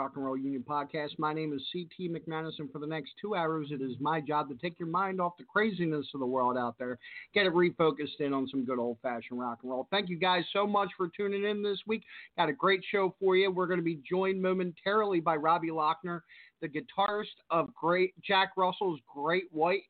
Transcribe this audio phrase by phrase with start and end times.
[0.00, 1.18] Rock and Roll Union Podcast.
[1.18, 4.48] My name is CT McManus, and for the next two hours, it is my job
[4.48, 6.98] to take your mind off the craziness of the world out there,
[7.34, 9.86] get it refocused in on some good old fashioned rock and roll.
[9.90, 12.02] Thank you guys so much for tuning in this week.
[12.38, 13.50] Got a great show for you.
[13.50, 16.22] We're going to be joined momentarily by Robbie Lochner,
[16.62, 19.82] the guitarist of Great Jack Russell's Great White.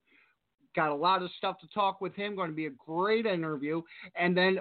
[0.75, 2.35] Got a lot of stuff to talk with him.
[2.35, 3.81] Going to be a great interview.
[4.17, 4.59] And then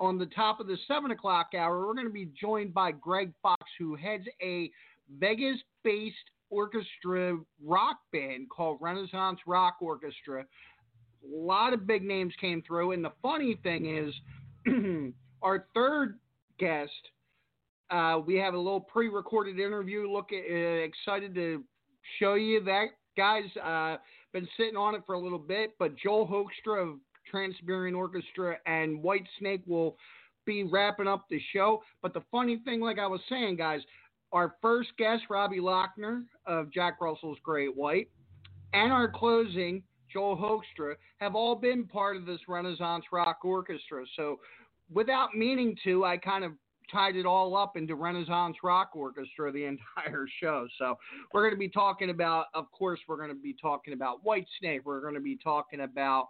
[0.00, 3.32] on the top of the seven o'clock hour, we're going to be joined by Greg
[3.42, 4.70] Fox, who heads a
[5.18, 6.16] Vegas based
[6.50, 10.42] orchestra rock band called Renaissance Rock Orchestra.
[10.42, 15.12] A lot of big names came through, and the funny thing is,
[15.42, 16.18] our third
[16.58, 16.90] guest,
[17.90, 20.10] uh, we have a little pre-recorded interview.
[20.10, 21.64] Look, uh, excited to
[22.18, 22.86] show you that,
[23.16, 23.44] guys.
[23.62, 23.96] Uh,
[24.32, 26.98] been sitting on it for a little bit, but Joel Hoekstra of
[27.30, 29.96] Trans-Siberian Orchestra and Whitesnake will
[30.44, 31.82] be wrapping up the show.
[32.02, 33.80] But the funny thing, like I was saying, guys,
[34.32, 38.08] our first guest, Robbie Lochner of Jack Russell's Great White,
[38.72, 39.82] and our closing,
[40.12, 44.04] Joel Hoekstra, have all been part of this Renaissance Rock Orchestra.
[44.16, 44.40] So
[44.92, 46.52] without meaning to, I kind of
[46.90, 49.64] tied it all up into Renaissance Rock Orchestra the
[49.96, 50.66] entire show.
[50.78, 50.98] So
[51.32, 54.80] we're going to be talking about, of course, we're going to be talking about Whitesnake.
[54.84, 56.28] We're going to be talking about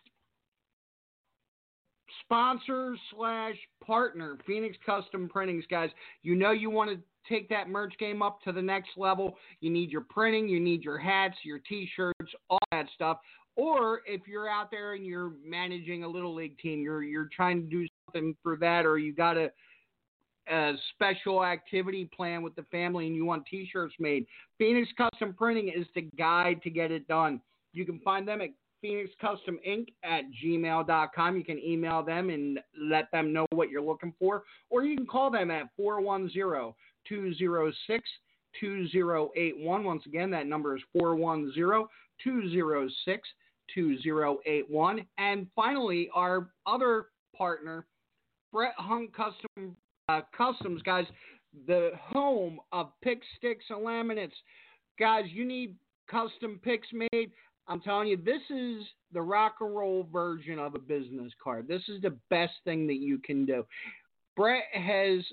[2.24, 5.90] sponsor slash partner, Phoenix Custom Printings, guys.
[6.22, 9.38] You know you want to take that merch game up to the next level.
[9.62, 13.20] You need your printing, you need your hats, your t shirts, all that stuff.
[13.56, 17.62] Or if you're out there and you're managing a little league team, you're you're trying
[17.64, 19.52] to do something for that, or you got a,
[20.50, 24.26] a special activity plan with the family and you want T-shirts made,
[24.58, 27.42] Phoenix Custom Printing is the guide to get it done.
[27.74, 28.50] You can find them at
[28.82, 29.88] Phoenix Custom Inc.
[30.04, 31.38] at gmail.com.
[31.38, 35.06] You can email them and let them know what you're looking for, or you can
[35.06, 36.74] call them at 410
[37.08, 38.10] 206
[38.60, 39.84] 2081.
[39.84, 41.88] Once again, that number is 410
[42.24, 43.30] 206
[43.74, 45.06] 2081.
[45.18, 47.86] And finally, our other partner,
[48.52, 49.76] Brett Hunt Custom
[50.10, 51.06] uh, Customs, guys,
[51.68, 54.34] the home of pick sticks and laminates.
[55.00, 55.76] Guys, you need
[56.10, 57.32] custom picks made.
[57.68, 61.68] I'm telling you, this is the rock and roll version of a business card.
[61.68, 63.66] This is the best thing that you can do.
[64.36, 65.24] Brett has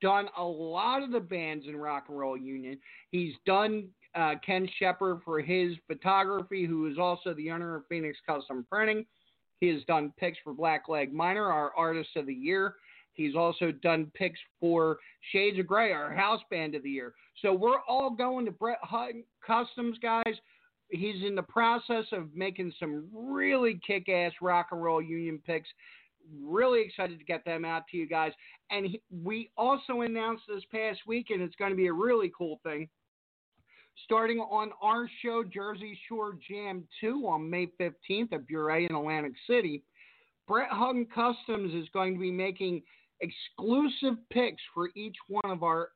[0.00, 2.78] done a lot of the bands in Rock and Roll Union.
[3.10, 8.18] He's done uh, Ken Shepard for his photography, who is also the owner of Phoenix
[8.26, 9.06] Custom Printing.
[9.60, 12.74] He has done picks for Blackleg Minor, our Artist of the Year.
[13.14, 14.98] He's also done picks for
[15.30, 17.12] Shades of Grey, our House Band of the Year.
[17.40, 20.34] So we're all going to Brett Hutton Customs, guys.
[20.88, 25.68] He's in the process of making some really kick ass rock and roll union picks.
[26.42, 28.32] Really excited to get them out to you guys.
[28.70, 32.32] And he, we also announced this past week, and it's going to be a really
[32.36, 32.88] cool thing.
[34.04, 39.34] Starting on our show, Jersey Shore Jam 2 on May 15th at Bourre in Atlantic
[39.46, 39.82] City,
[40.48, 42.82] Brett Hutton Customs is going to be making
[43.20, 45.90] exclusive picks for each one of our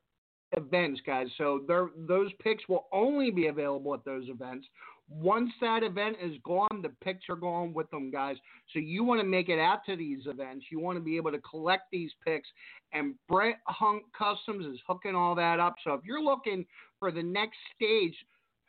[0.53, 1.27] events, guys.
[1.37, 1.61] So
[2.07, 4.65] those picks will only be available at those events.
[5.09, 8.35] Once that event is gone, the picks are gone with them, guys.
[8.73, 10.65] So you want to make it out to these events.
[10.69, 12.47] You want to be able to collect these picks.
[12.91, 15.75] And Brett Hunt Customs is hooking all that up.
[15.83, 16.65] So if you're looking
[16.99, 18.15] for the next stage,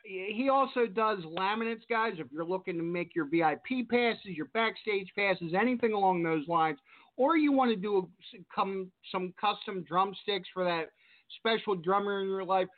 [0.03, 2.13] he also does laminates, guys.
[2.19, 6.79] If you're looking to make your VIP passes, your backstage passes, anything along those lines,
[7.17, 8.07] or you want to do
[8.55, 10.85] some custom drumsticks for that
[11.37, 12.69] special drummer in your life,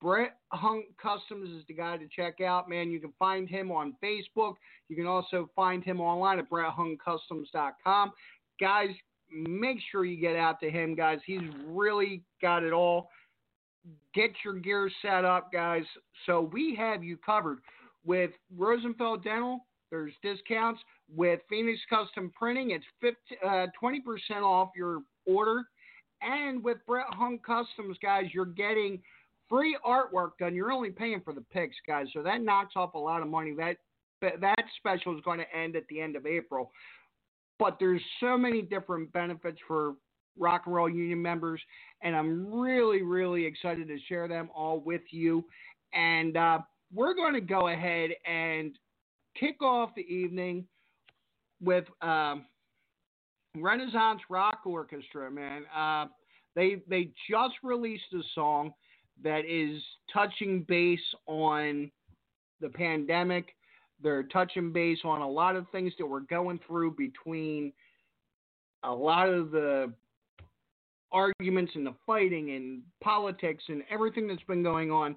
[0.00, 2.90] Brett Hunt Customs is the guy to check out, man.
[2.90, 4.54] You can find him on Facebook.
[4.88, 8.12] You can also find him online at BrettHuntCustoms.com.
[8.58, 8.88] Guys,
[9.30, 11.18] make sure you get out to him, guys.
[11.26, 13.10] He's really got it all.
[14.14, 15.84] Get your gear set up, guys.
[16.26, 17.58] So we have you covered
[18.04, 19.66] with Rosenfeld Dental.
[19.90, 20.80] There's discounts
[21.14, 22.70] with Phoenix Custom Printing.
[22.70, 25.64] It's 50, uh, 20% off your order.
[26.22, 29.00] And with Brett Hunt Customs, guys, you're getting
[29.50, 30.54] free artwork done.
[30.54, 32.06] You're only paying for the picks, guys.
[32.14, 33.54] So that knocks off a lot of money.
[33.54, 33.76] That
[34.22, 36.70] that special is going to end at the end of April.
[37.58, 39.94] But there's so many different benefits for
[40.38, 41.60] Rock and Roll Union members,
[42.02, 45.44] and I'm really, really excited to share them all with you.
[45.92, 46.60] And uh,
[46.94, 48.74] we're going to go ahead and
[49.38, 50.64] kick off the evening
[51.62, 52.46] with um,
[53.56, 55.30] Renaissance Rock Orchestra.
[55.30, 56.06] Man, uh,
[56.54, 58.72] they they just released a song
[59.22, 59.82] that is
[60.12, 61.90] touching base on
[62.60, 63.54] the pandemic.
[64.02, 67.72] They're touching base on a lot of things that we're going through between
[68.82, 69.92] a lot of the
[71.12, 75.16] arguments and the fighting and politics and everything that's been going on.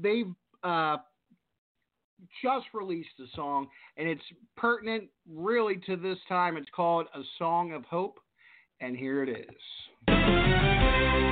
[0.00, 0.32] They've
[0.62, 0.98] uh,
[2.42, 4.22] just released a song, and it's
[4.56, 6.56] pertinent really to this time.
[6.56, 8.18] It's called A Song of Hope,
[8.80, 11.31] and here it is.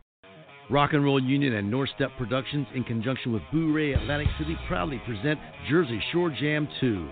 [0.71, 5.01] Rock and Roll Union and North Step Productions, in conjunction with Bourre Atlantic City, proudly
[5.05, 5.37] present
[5.69, 7.09] Jersey Shore Jam 2,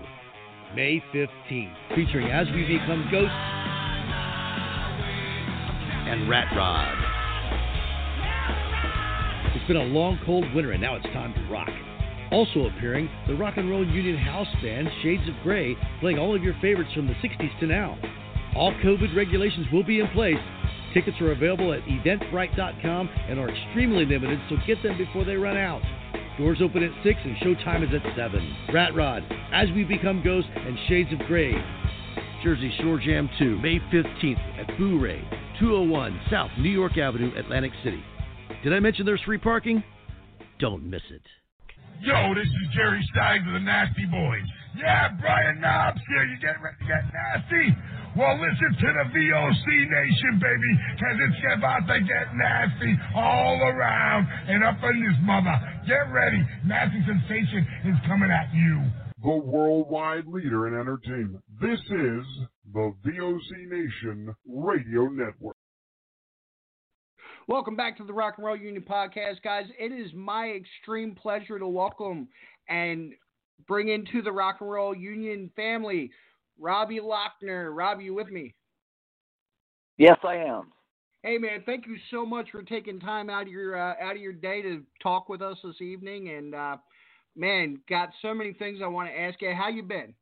[0.74, 3.34] May 15th, featuring As We Become Ghosts
[6.08, 6.96] and Rat Rod.
[9.54, 11.68] It's been a long, cold winter, and now it's time to rock.
[12.32, 16.42] Also appearing, the Rock and Roll Union House Band, Shades of Grey, playing all of
[16.42, 17.98] your favorites from the 60s to now.
[18.56, 20.38] All COVID regulations will be in place.
[20.94, 25.56] Tickets are available at eventbrite.com and are extremely limited, so get them before they run
[25.56, 25.82] out.
[26.38, 28.56] Doors open at 6 and showtime is at 7.
[28.72, 29.22] Rat Rod,
[29.52, 31.54] As We Become Ghosts, and Shades of Grey.
[32.42, 35.20] Jersey Shore Jam 2, May 15th at Bourre,
[35.60, 38.02] 201 South New York Avenue, Atlantic City.
[38.64, 39.84] Did I mention there's free parking?
[40.58, 41.22] Don't miss it.
[42.00, 44.48] Yo, this is Jerry Stein of the Nasty Boys.
[44.74, 46.24] Yeah, Brian Knobbs here.
[46.24, 47.76] You getting ready to get nasty?
[48.16, 54.26] Well, listen to the VOC Nation, baby, because it's about to get nasty all around
[54.48, 55.54] and up in this mother.
[55.86, 56.44] Get ready.
[56.66, 58.82] Nasty Sensation is coming at you.
[59.22, 61.44] The worldwide leader in entertainment.
[61.60, 62.26] This is
[62.74, 65.56] the VOC Nation Radio Network.
[67.46, 69.66] Welcome back to the Rock and Roll Union podcast, guys.
[69.78, 72.26] It is my extreme pleasure to welcome
[72.68, 73.12] and
[73.68, 76.10] bring into the Rock and Roll Union family
[76.60, 77.74] Robbie Lochner.
[77.74, 78.54] Robbie, you with me?
[79.96, 80.72] Yes, I am.
[81.22, 84.22] Hey man, thank you so much for taking time out of your uh, out of
[84.22, 86.30] your day to talk with us this evening.
[86.30, 86.76] And uh,
[87.36, 89.52] man, got so many things I want to ask you.
[89.52, 90.14] How you been?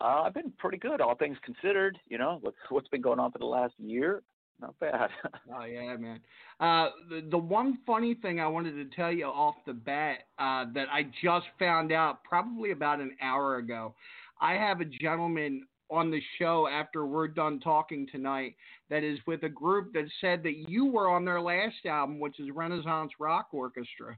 [0.00, 1.98] Uh, I've been pretty good, all things considered.
[2.08, 4.22] You know, what's what's been going on for the last year?
[4.60, 5.10] Not bad.
[5.54, 6.20] oh yeah, man.
[6.58, 10.64] Uh, the the one funny thing I wanted to tell you off the bat uh,
[10.74, 13.94] that I just found out probably about an hour ago.
[14.40, 18.54] I have a gentleman on the show after we're done talking tonight
[18.88, 22.38] that is with a group that said that you were on their last album, which
[22.38, 24.16] is Renaissance Rock Orchestra.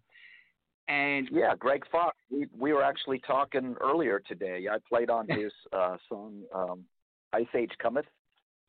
[0.88, 2.16] And yeah, Greg Fox.
[2.30, 4.66] We we were actually talking earlier today.
[4.70, 6.84] I played on his uh, song um,
[7.32, 8.04] "Ice Age Cometh"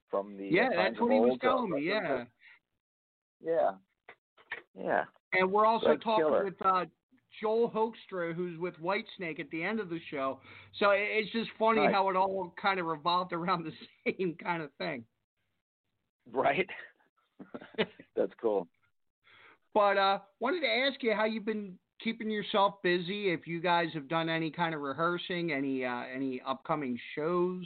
[0.09, 0.67] from the yeah.
[0.67, 1.81] Uh, that's what he was uh, telling me.
[1.81, 2.23] Yeah.
[3.43, 3.71] Yeah.
[4.79, 5.03] Yeah.
[5.33, 6.43] And we're also Greg talking Killer.
[6.45, 6.85] with uh,
[7.43, 10.39] Joel Hoekstra, who's with Whitesnake at the end of the show.
[10.79, 11.93] So it's just funny Right.
[11.93, 13.73] how it all kind of revolved around the
[14.17, 15.03] same kind of thing.
[16.31, 16.69] Right.
[18.15, 18.67] That's cool.
[19.73, 23.31] But uh, wanted to ask you how you've been keeping yourself busy.
[23.31, 27.65] If you guys have done any kind of rehearsing, any uh, any upcoming shows.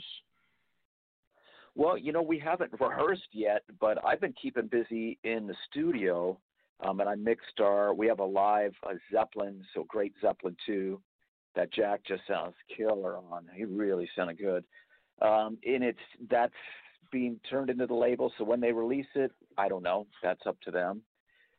[1.76, 6.36] Well, you know, we haven't rehearsed yet, but I've been keeping busy in the studio.
[6.80, 7.92] Um, and I mixed our.
[7.92, 11.00] We have a live uh, Zeppelin, so great Zeppelin two,
[11.54, 13.46] that Jack just sounds killer on.
[13.54, 14.64] He really sounded good.
[15.20, 15.98] Um, and it's
[16.30, 16.52] that's
[17.10, 18.32] being turned into the label.
[18.38, 20.06] So when they release it, I don't know.
[20.22, 21.02] That's up to them.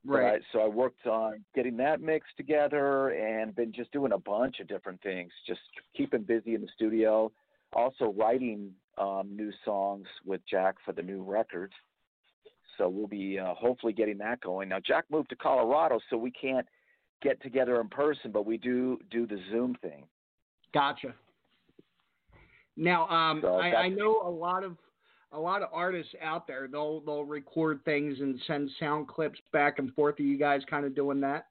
[0.05, 0.41] Right.
[0.53, 4.67] So I worked on getting that mixed together and been just doing a bunch of
[4.67, 5.59] different things, just
[5.95, 7.31] keeping busy in the studio.
[7.73, 11.73] Also writing um, new songs with Jack for the new record.
[12.79, 14.69] So we'll be uh, hopefully getting that going.
[14.69, 16.65] Now Jack moved to Colorado, so we can't
[17.21, 20.05] get together in person, but we do do the Zoom thing.
[20.73, 21.13] Gotcha.
[22.75, 24.77] Now, um, So I, I know a lot of
[25.31, 26.67] a lot of artists out there.
[26.67, 30.19] They'll they'll record things and send sound clips back and forth.
[30.19, 31.47] Are you guys kind of doing that?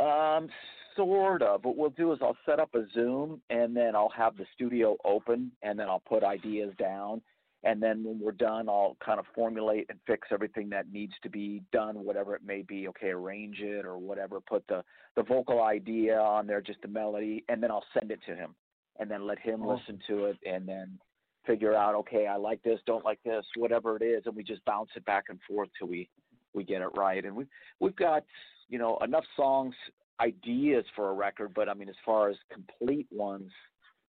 [0.00, 0.48] Um,
[0.96, 1.64] sort of.
[1.64, 4.96] What we'll do is I'll set up a Zoom and then I'll have the studio
[5.04, 7.20] open and then I'll put ideas down.
[7.62, 11.28] And then when we're done, I'll kind of formulate and fix everything that needs to
[11.28, 12.88] be done, whatever it may be.
[12.88, 14.40] Okay, arrange it or whatever.
[14.40, 14.82] Put the
[15.16, 18.54] the vocal idea on there, just the melody, and then I'll send it to him,
[18.98, 19.74] and then let him Oh.
[19.74, 20.98] listen to it, and then
[21.44, 21.94] figure out.
[21.96, 25.04] Okay, I like this, don't like this, whatever it is, and we just bounce it
[25.04, 26.08] back and forth till we
[26.54, 27.24] we get it right.
[27.24, 27.46] And we
[27.78, 28.24] we've got
[28.68, 29.74] you know enough songs
[30.20, 33.50] ideas for a record, but I mean, as far as complete ones,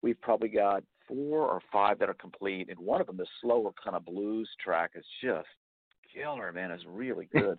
[0.01, 3.72] we've probably got four or five that are complete, and one of them, the slower
[3.84, 5.48] kind of blues track, is just
[6.13, 6.72] killer, man.
[6.72, 7.58] It's really good.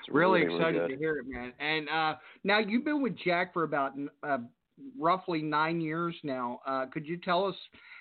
[0.00, 0.94] It's really, really excited good.
[0.94, 1.52] to hear it, man.
[1.60, 4.38] And uh, now you've been with Jack for about uh,
[4.98, 6.60] roughly nine years now.
[6.66, 7.54] Uh, could you tell us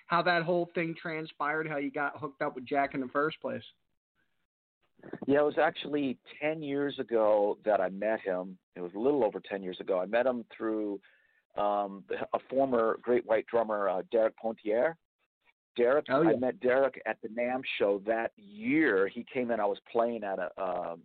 [0.08, 1.68] how that whole thing transpired?
[1.68, 3.64] How you got hooked up with Jack in the first place?
[5.28, 8.58] Yeah, it was actually 10 years ago that I met him.
[8.76, 10.00] It was a little over 10 years ago.
[10.00, 11.00] I met him through
[11.58, 14.96] um, a former Great White drummer, uh, Derek Pontier.
[15.78, 16.30] Derek, Oh, yeah.
[16.32, 19.08] I met Derek at the NAMM show that year.
[19.08, 19.60] He came in.
[19.60, 21.02] I was playing at a um,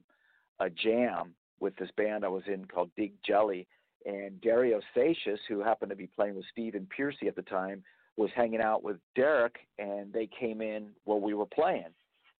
[0.60, 3.66] a jam with this band I was in called Dig Jelly,
[4.06, 7.82] and Dario Seixas, who happened to be playing with Stephen Pearcy at the time,
[8.16, 11.92] was hanging out with Derek, and they came in while we were playing.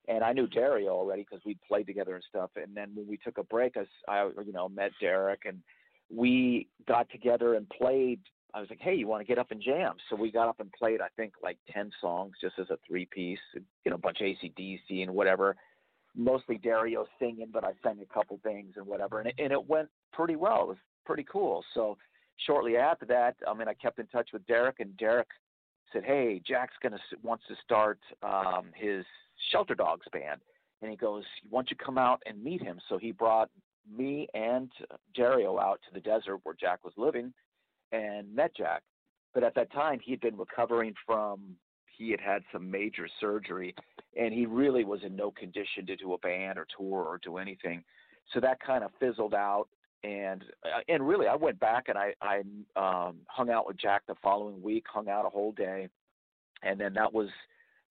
[0.09, 2.51] And I knew Dario already because we'd played together and stuff.
[2.57, 5.59] And then when we took a break, I, s- I, you know, met Derek, and
[6.15, 8.21] we got together and played.
[8.53, 10.61] I was like, "Hey, you want to get up and jam?" So we got up
[10.61, 11.01] and played.
[11.01, 13.39] I think like ten songs, just as a three piece.
[13.55, 15.57] You know, a bunch of ACDC and whatever.
[16.17, 19.69] Mostly Dario singing, but I sang a couple things and whatever, and it, and it
[19.69, 20.63] went pretty well.
[20.63, 21.65] It was pretty cool.
[21.75, 21.97] So
[22.45, 25.29] shortly after that, I mean, I kept in touch with Derek, and Derek
[25.93, 29.05] said, "Hey, Jack's gonna wants to start um, his
[29.53, 30.41] Shelter Dogs band,"
[30.83, 33.51] and he goes, "Why don't you come out and meet him?" So he brought
[33.97, 34.71] me and
[35.15, 37.33] Dario out to the desert where Jack was living,
[37.93, 38.83] and met Jack.
[39.35, 43.75] But at that time, he had been recovering from he had had some major surgery,
[44.17, 47.37] and he really was in no condition to do a band or tour or do
[47.37, 47.85] anything.
[48.33, 49.69] So that kind of fizzled out
[50.03, 52.39] and uh, and really I went back and I I
[52.77, 55.89] um hung out with Jack the following week, hung out a whole day,
[56.63, 57.29] and then that was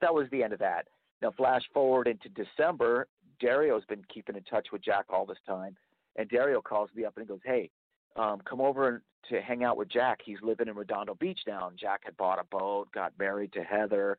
[0.01, 0.87] that was the end of that.
[1.21, 3.07] Now flash forward into December,
[3.39, 5.75] Dario's been keeping in touch with Jack all this time,
[6.15, 7.69] and Dario calls me up and he goes, "Hey,
[8.15, 10.19] um, come over to hang out with Jack.
[10.23, 13.63] He's living in Redondo Beach now, and Jack had bought a boat, got married to
[13.63, 14.17] Heather."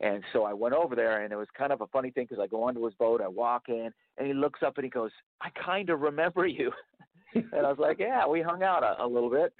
[0.00, 2.42] And so I went over there, and it was kind of a funny thing because
[2.42, 5.12] I go onto his boat, I walk in, and he looks up and he goes,
[5.40, 6.72] "I kind of remember you."
[7.34, 9.54] and I was like, "Yeah, we hung out a, a little bit."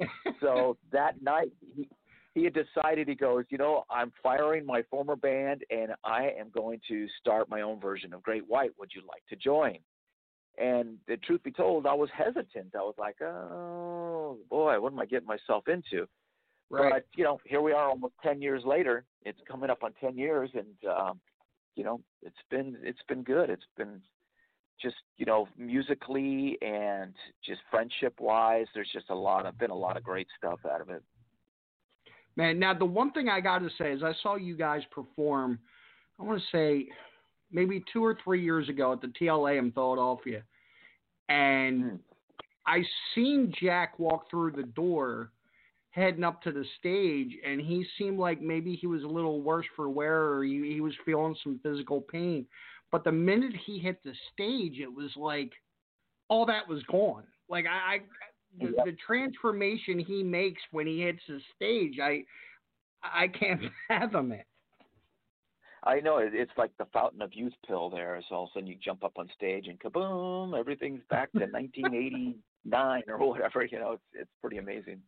[0.40, 1.88] so that night, he,
[2.34, 3.08] he had decided.
[3.08, 7.48] He goes, "You know, I'm firing my former band, and I am going to start
[7.48, 8.70] my own version of Great White.
[8.78, 9.78] Would you like to join?"
[10.60, 12.74] And the truth be told, I was hesitant.
[12.74, 16.08] I was like, "Oh boy, what am I getting myself into?"
[16.70, 16.92] Right.
[16.92, 19.04] But you know, here we are, almost ten years later.
[19.24, 21.20] It's coming up on ten years, and um,
[21.76, 23.50] you know, it's been it's been good.
[23.50, 24.02] It's been
[24.82, 28.66] just you know musically and just friendship wise.
[28.74, 31.02] There's just a lot of been a lot of great stuff out of it.
[32.36, 35.58] Man, now the one thing I got to say is I saw you guys perform.
[36.20, 36.88] I want to say
[37.50, 40.42] maybe two or three years ago at the TLA in Philadelphia,
[41.28, 41.96] and hmm.
[42.66, 42.82] I
[43.14, 45.32] seen Jack walk through the door,
[45.90, 49.66] heading up to the stage, and he seemed like maybe he was a little worse
[49.74, 52.46] for wear, or he, he was feeling some physical pain.
[52.90, 55.52] But the minute he hit the stage, it was like
[56.28, 57.24] all that was gone.
[57.48, 57.98] Like I, I
[58.60, 62.24] the, the transformation he makes when he hits the stage, I
[63.02, 64.46] I can't fathom it.
[65.88, 67.88] I know it, it's like the fountain of youth pill.
[67.88, 71.32] There is all of a sudden you jump up on stage and kaboom, everything's back
[71.32, 73.64] to 1989 or whatever.
[73.64, 75.00] You know, it's it's pretty amazing.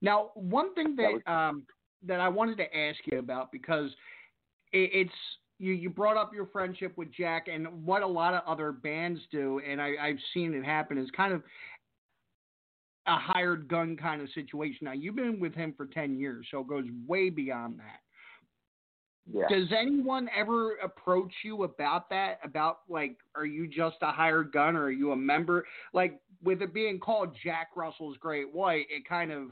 [0.00, 1.66] Now, one thing that That was- um,
[2.04, 3.90] that I wanted to ask you about because
[4.72, 5.14] it, it's
[5.58, 9.20] you you brought up your friendship with Jack and what a lot of other bands
[9.32, 11.42] do, and I, I've seen it happen is kind of
[13.08, 14.84] a hired gun kind of situation.
[14.84, 18.00] Now you've been with him for ten years, so it goes way beyond that.
[19.30, 19.48] Yeah.
[19.48, 22.38] Does anyone ever approach you about that?
[22.42, 25.66] About like, are you just a hired gun, or are you a member?
[25.92, 29.48] Like, with it being called Jack Russell's Great White, it kind of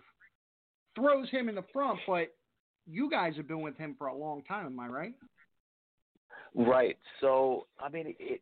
[0.94, 1.98] throws him in the front.
[2.06, 2.34] But
[2.86, 5.14] you guys have been with him for a long time, am I right?
[6.54, 6.96] Right.
[7.20, 8.40] So, I mean, it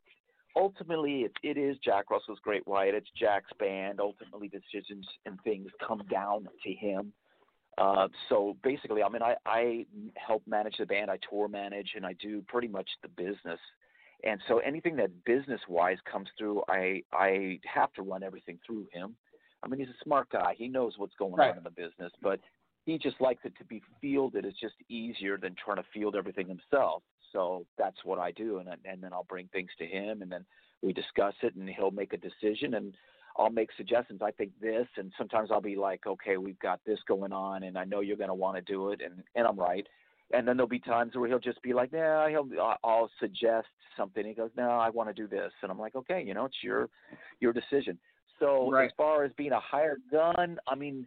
[0.56, 2.94] ultimately it, it is Jack Russell's Great White.
[2.94, 3.98] It's Jack's band.
[3.98, 7.12] Ultimately, decisions and things come down to him.
[7.76, 11.10] Uh, so basically, I mean, I, I help manage the band.
[11.10, 13.58] I tour manage, and I do pretty much the business.
[14.22, 18.86] And so anything that business wise comes through, I I have to run everything through
[18.92, 19.16] him.
[19.62, 20.54] I mean, he's a smart guy.
[20.56, 21.50] He knows what's going Right.
[21.50, 22.40] on in the business, but
[22.84, 24.44] he just likes it to be fielded.
[24.44, 27.02] It's just easier than trying to field everything himself.
[27.32, 30.44] So that's what I do, and and then I'll bring things to him, and then
[30.82, 32.94] we discuss it, and he'll make a decision, and
[33.36, 34.20] I'll make suggestions.
[34.22, 37.76] I think this, and sometimes I'll be like, okay, we've got this going on, and
[37.76, 39.86] I know you're going to want to do it, and and I'm right.
[40.32, 42.48] And then there'll be times where he'll just be like, "Yeah, he'll
[42.82, 46.22] I'll- suggest something." He goes, "No, I want to do this," and I'm like, "Okay,
[46.22, 46.88] you know, it's your
[47.40, 47.98] your decision."
[48.38, 48.86] So Right.
[48.86, 51.06] as far as being a hired gun, I mean,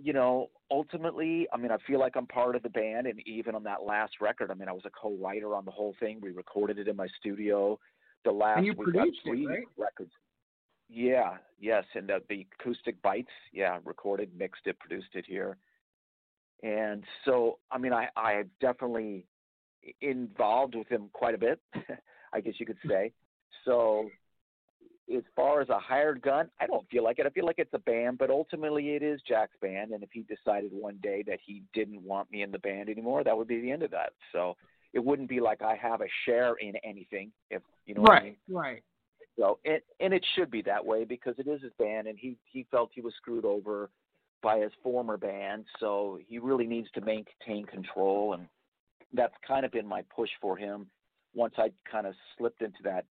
[0.00, 3.54] you know, ultimately, I mean, I feel like I'm part of the band, and even
[3.54, 6.20] on that last record, I mean, I was a co-writer on the whole thing.
[6.20, 7.78] We recorded it in my studio.
[8.24, 9.66] The last And you we got produced it, right?
[9.76, 10.12] records.
[10.88, 15.56] Yeah, yes, and the, the acoustic bites, yeah, recorded, mixed it, produced it here.
[16.62, 19.26] And so, I mean, I I definitely
[20.00, 21.60] involved with him quite a bit,
[22.32, 23.12] I guess you could say.
[23.64, 24.10] So,
[25.14, 27.26] as far as a hired gun, I don't feel like it.
[27.26, 29.92] I feel like it's a band, but ultimately it is Jack's band.
[29.92, 33.22] And if he decided one day that he didn't want me in the band anymore,
[33.22, 34.12] that would be the end of that.
[34.32, 34.56] So
[34.92, 38.24] it wouldn't be like I have a share in anything, if you know what I
[38.24, 38.36] mean.
[38.48, 38.82] right, right.
[39.38, 42.36] So it and it should be that way because it is his band, and he
[42.44, 43.90] he felt he was screwed over
[44.42, 48.46] by his former band, so he really needs to maintain control, and
[49.12, 50.86] that's kind of been my push for him.
[51.34, 53.04] Once I kind of slipped into that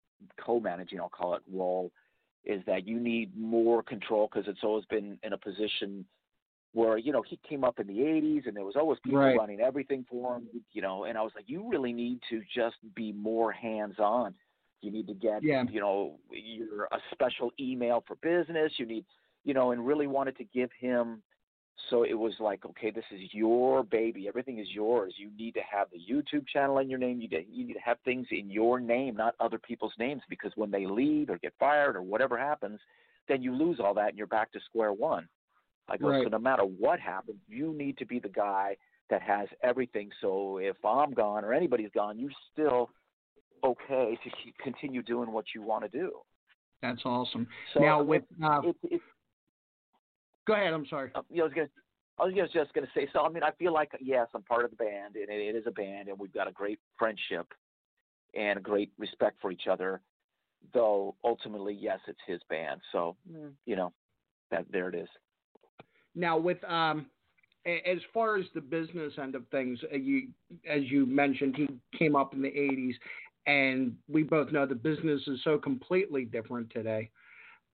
[0.43, 1.91] co-managing, I'll call it role,
[2.45, 6.05] is that you need more control because it's always been in a position
[6.73, 9.37] where you know he came up in the 80s and there was always people Right.
[9.37, 12.77] running everything for him, you know, and I was like, you really need to just
[12.95, 14.33] be more hands-on.
[14.85, 15.63] You need to get, Yeah.
[15.69, 18.71] you know, your a special email for business.
[18.77, 19.05] You need,
[19.43, 21.23] you know, and really wanted to give him.
[21.89, 24.27] So it was like, okay, this is your baby.
[24.27, 25.13] Everything is yours.
[25.17, 27.19] You need to have the YouTube channel in your name.
[27.19, 30.53] You get, you need to have things in your name, not other people's names, because
[30.55, 32.79] when they leave or get fired or whatever happens,
[33.27, 35.27] then you lose all that and you're back to square one.
[35.89, 38.77] I go, so no matter what happens, you need to be the guy
[39.09, 40.09] that has everything.
[40.21, 42.89] So if I'm gone or anybody's gone, you're still
[43.63, 46.11] okay to keep, continue doing what you want to do.
[46.81, 47.47] That's awesome.
[47.73, 49.01] So now with uh, it, it,
[50.47, 50.73] go ahead.
[50.73, 51.11] I'm sorry.
[51.15, 51.67] uh, you know, I was gonna,
[52.19, 53.07] I was just- just gonna say.
[53.13, 55.55] So I mean, I feel like yes, I'm part of the band, and it, it
[55.55, 57.47] is a band, and we've got a great friendship
[58.33, 60.01] and a great respect for each other.
[60.73, 62.81] Though ultimately, yes, it's his band.
[62.91, 63.15] So
[63.65, 63.93] you know,
[64.51, 65.09] that there it is.
[66.15, 67.07] Now, with um,
[67.65, 70.29] as far as the business end of things, uh, you
[70.69, 72.93] as you mentioned, he came up in the '80s,
[73.47, 77.09] and we both know the business is so completely different today.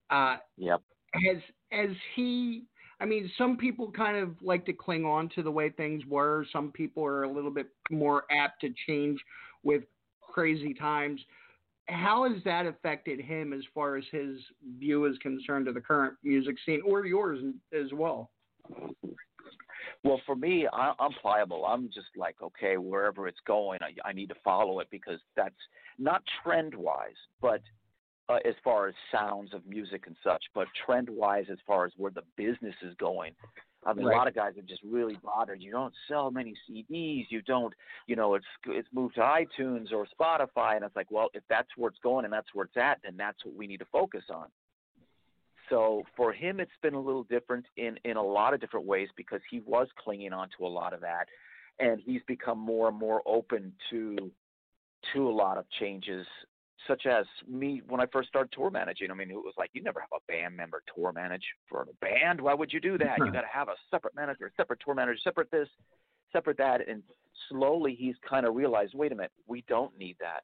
[0.09, 0.81] Uh, Yep.
[1.13, 1.37] has
[1.71, 2.63] has he?
[2.99, 6.45] I mean, some people kind of like to cling on to the way things were.
[6.53, 9.19] Some people are a little bit more apt to change
[9.63, 9.83] with
[10.21, 11.19] crazy times.
[11.87, 14.37] How has that affected him as far as his
[14.77, 17.39] view is concerned of the current music scene, or yours
[17.73, 18.29] as well?
[20.03, 21.65] Well, for me, I, I'm pliable.
[21.65, 25.55] I'm just like, okay, wherever it's going, I, I need to follow it because that's
[25.99, 27.61] not trend wise, but
[28.29, 31.91] uh, as far as sounds of music and such, but trend wise as far as
[31.97, 33.33] where the business is going.
[33.83, 34.13] I mean, Right.
[34.13, 35.61] a lot of guys are just really bothered.
[35.61, 37.25] You don't sell many CDs.
[37.29, 37.73] You don't,
[38.05, 41.69] you know, it's it's moved to iTunes or Spotify, and it's like, well, if that's
[41.77, 44.23] where it's going and that's where it's at, then that's what we need to focus
[44.29, 44.47] on.
[45.71, 49.07] So for him, it's been a little different in in a lot of different ways
[49.15, 51.27] because he was clinging on to a lot of that,
[51.79, 54.31] and he's become more and more open to
[55.13, 56.27] to a lot of changes,
[56.87, 59.11] such as me when I first started tour managing.
[59.11, 62.05] I mean, it was like you never have a band member tour manage for a
[62.05, 62.41] band.
[62.41, 63.17] Why would you do that?
[63.19, 65.69] You got to have a separate manager, separate tour manager, separate this,
[66.33, 66.87] separate that.
[66.87, 67.01] And
[67.49, 70.43] slowly he's kind of realized, wait a minute, we don't need that,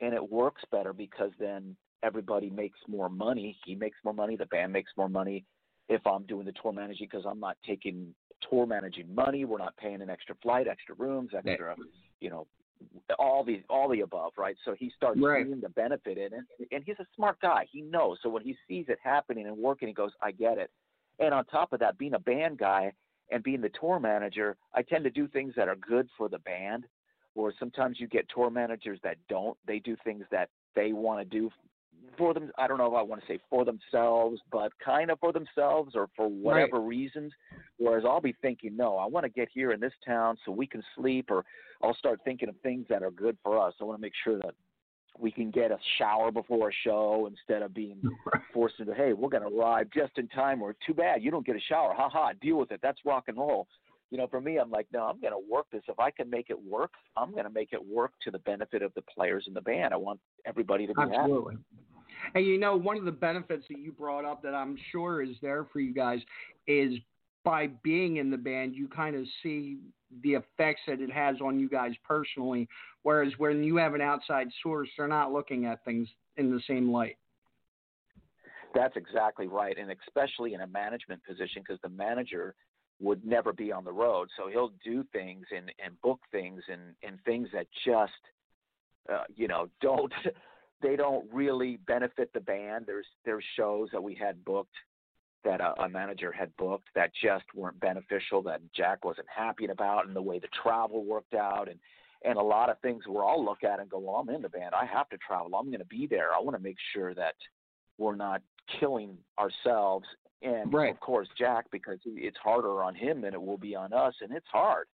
[0.00, 3.56] and it works better because then everybody makes more money.
[3.64, 4.36] He makes more money.
[4.36, 5.44] The band makes more money
[5.88, 8.14] if I'm doing the tour managing because I'm not taking
[8.48, 9.44] tour managing money.
[9.44, 11.76] We're not paying an extra flight, extra rooms, extra,
[12.20, 12.46] you know,
[13.18, 14.56] all the all the above, right?
[14.64, 15.46] So he starts Right.
[15.46, 17.66] seeing the benefit in it, and he's a smart guy.
[17.70, 18.18] He knows.
[18.22, 20.70] So when he sees it happening and working, he goes, "I get it."
[21.18, 22.92] And on top of that, being a band guy
[23.30, 26.38] and being the tour manager, I tend to do things that are good for the
[26.40, 26.86] band.
[27.34, 29.58] Or sometimes you get tour managers that don't.
[29.66, 31.50] They do things that they want to do
[32.16, 32.50] for them.
[32.58, 35.92] I don't know if I want to say for themselves, but kind of for themselves
[35.94, 37.32] or for whatever reasons.
[37.78, 40.66] Whereas I'll be thinking, no, I want to get here in this town so we
[40.66, 41.44] can sleep, or
[41.82, 43.74] I'll start thinking of things that are good for us.
[43.80, 44.54] I want to make sure that
[45.18, 48.00] we can get a shower before a show instead of being
[48.54, 51.46] forced into, hey, we're going to arrive just in time, or too bad you don't
[51.46, 51.94] get a shower.
[51.94, 52.80] Ha ha, deal with it.
[52.82, 53.66] That's rock and roll.
[54.10, 55.82] You know, for me, I'm like, no, I'm going to work this.
[55.88, 58.82] If I can make it work, I'm going to make it work to the benefit
[58.82, 59.92] of the players in the band.
[59.92, 61.32] I want everybody to be happy.
[62.34, 65.36] And you know, one of the benefits that you brought up that I'm sure is
[65.42, 66.20] there for you guys
[66.66, 66.92] is
[67.44, 69.78] by being in the band, you kind of see
[70.22, 72.68] the effects that it has on you guys personally.
[73.02, 76.90] Whereas when you have an outside source, they're not looking at things in the same
[76.90, 77.16] light.
[78.74, 82.54] That's exactly right, and especially in a management position, because the manager
[83.00, 86.80] would never be on the road, so he'll do things and and book things and
[87.02, 88.12] and things that just
[89.10, 90.12] uh, you know don't
[90.82, 92.84] they don't really benefit the band.
[92.86, 94.74] There's there's shows that we had booked
[95.44, 100.06] that a, a manager had booked that just weren't beneficial that Jack wasn't happy about,
[100.06, 101.78] and the way the travel worked out, and
[102.24, 104.48] and a lot of things we're all look at and go, well, I'm in the
[104.48, 104.74] band.
[104.74, 105.54] I have to travel.
[105.54, 106.32] I'm going to be there.
[106.34, 107.34] I want to make sure that
[107.98, 108.42] we're not
[108.80, 110.06] killing ourselves.
[110.42, 110.90] And Right.
[110.90, 114.32] of course, Jack, because it's harder on him than it will be on us, and
[114.32, 114.86] it's hard.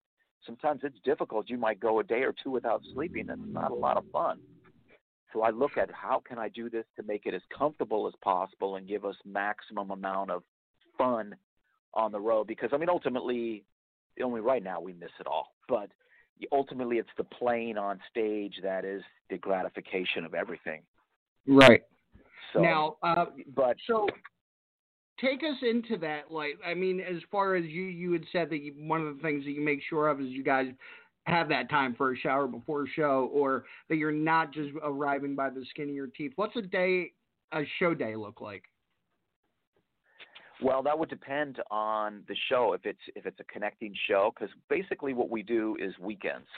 [0.44, 1.50] Sometimes it's difficult.
[1.50, 3.26] You might go a day or two without sleeping.
[3.26, 4.40] That's not a lot of fun.
[5.32, 8.14] So I look at how can I do this to make it as comfortable as
[8.22, 10.42] possible and give us maximum amount of
[10.98, 11.36] fun
[11.94, 12.46] on the road.
[12.46, 13.64] Because I mean, ultimately,
[14.22, 15.90] only right now we miss it all, but
[16.52, 20.82] ultimately it's the playing on stage that is the gratification of everything.
[21.46, 21.82] Right.
[22.52, 24.08] So now, uh, but so
[25.20, 26.30] take us into that.
[26.30, 29.22] Like, I mean, as far as you, you had said that you, one of the
[29.22, 30.66] things that you make sure of is you guys
[31.24, 35.34] have that time for a shower before a show, or that you're not just arriving
[35.34, 36.32] by the skin of your teeth.
[36.36, 37.12] What's a day,
[37.52, 38.64] a show day look like?
[40.62, 42.74] Well, that would depend on the show.
[42.74, 46.48] If it's if it's a connecting show, because basically what we do is weekends.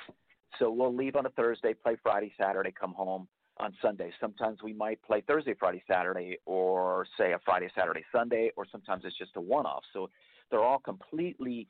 [0.59, 4.11] So we'll leave on a Thursday, play Friday, Saturday, come home on Sunday.
[4.21, 9.05] Sometimes we might play Thursday, Friday, Saturday, or say a Friday, Saturday, Sunday, or sometimes
[9.05, 9.83] it's just a one-off.
[9.93, 10.11] So
[10.51, 11.69] they're all completely,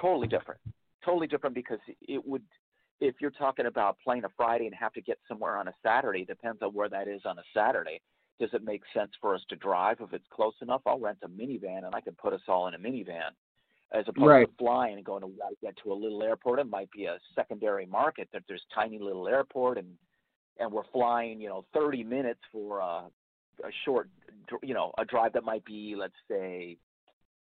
[0.00, 0.60] totally different.
[1.08, 2.42] Totally different because it would,
[3.00, 6.24] if you're talking about playing a Friday and have to get somewhere on a Saturday,
[6.24, 8.00] depends on where that is on a Saturday
[8.38, 9.98] does it make sense for us to drive?
[10.00, 12.74] If it's close enough, I'll rent a minivan and I can put us all in
[12.74, 13.32] a minivan.
[13.90, 14.46] As opposed Right.
[14.46, 15.32] to flying and going to
[15.62, 19.28] get to a little airport, it might be a secondary market that there's tiny little
[19.28, 19.98] airport and
[20.60, 23.08] and we're flying, you know, 30 minutes for a,
[23.62, 24.10] a short,
[24.60, 26.76] you know, a drive that might be, let's say,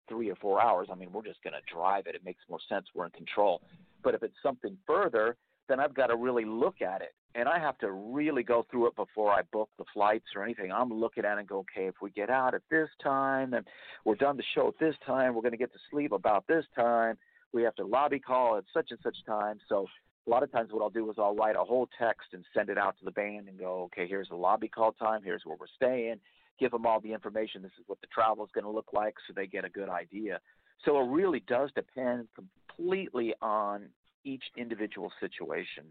[0.07, 0.87] three or four hours.
[0.91, 2.15] I mean, we're just going to drive it.
[2.15, 2.87] It makes more sense.
[2.93, 3.61] We're in control.
[4.03, 5.35] But if it's something further,
[5.67, 7.13] then I've got to really look at it.
[7.35, 10.71] And I have to really go through it before I book the flights or anything.
[10.71, 13.65] I'm looking at it and go, okay, if we get out at this time and
[14.05, 16.65] we're done the show at this time, we're going to get to sleep about this
[16.75, 17.17] time.
[17.53, 19.59] We have to lobby call at such and such time.
[19.69, 19.85] So
[20.25, 22.69] a lot of times what I'll do is I'll write a whole text and send
[22.69, 25.21] it out to the band and go, okay, here's the lobby call time.
[25.23, 26.19] Here's where we're staying.
[26.59, 27.61] Give them all the information.
[27.61, 29.89] This is what the travel is going to look like so they get a good
[29.89, 30.39] idea.
[30.85, 33.89] So it really does depend completely on
[34.23, 35.85] each individual situation.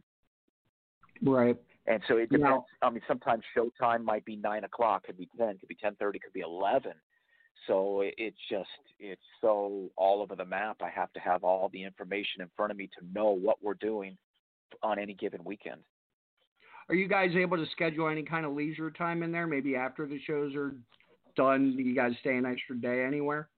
[1.22, 1.56] Right.
[1.86, 2.42] And so it depends.
[2.42, 5.94] Now- I mean, sometimes showtime might be nine o'clock, could be ten, could be ten
[5.96, 6.92] thirty, could be eleven.
[7.66, 10.82] So it- it's just it's so all over the map.
[10.82, 13.74] I have to have all the information in front of me to know what we're
[13.74, 14.18] doing
[14.82, 15.82] on any given weekend.
[16.88, 19.46] Are you guys able to schedule any kind of leisure time in there?
[19.46, 20.72] Maybe after the shows are
[21.36, 23.48] done, do you guys stay an extra day anywhere?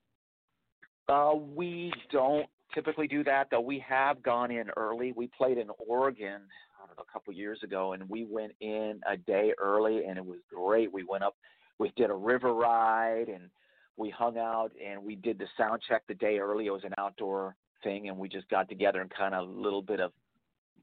[1.08, 3.60] Uh, we don't typically do that, though.
[3.60, 5.12] We have gone in early.
[5.12, 6.40] We played in Oregon,
[6.82, 10.16] I don't know, a couple years ago, and we went in a day early, and
[10.16, 10.92] it was great.
[10.92, 11.36] We went up,
[11.78, 13.50] we did a river ride, and
[13.96, 16.66] we hung out, and we did the sound check the day early.
[16.66, 19.82] It was an outdoor thing, and we just got together and kind of a little
[19.82, 20.12] bit of,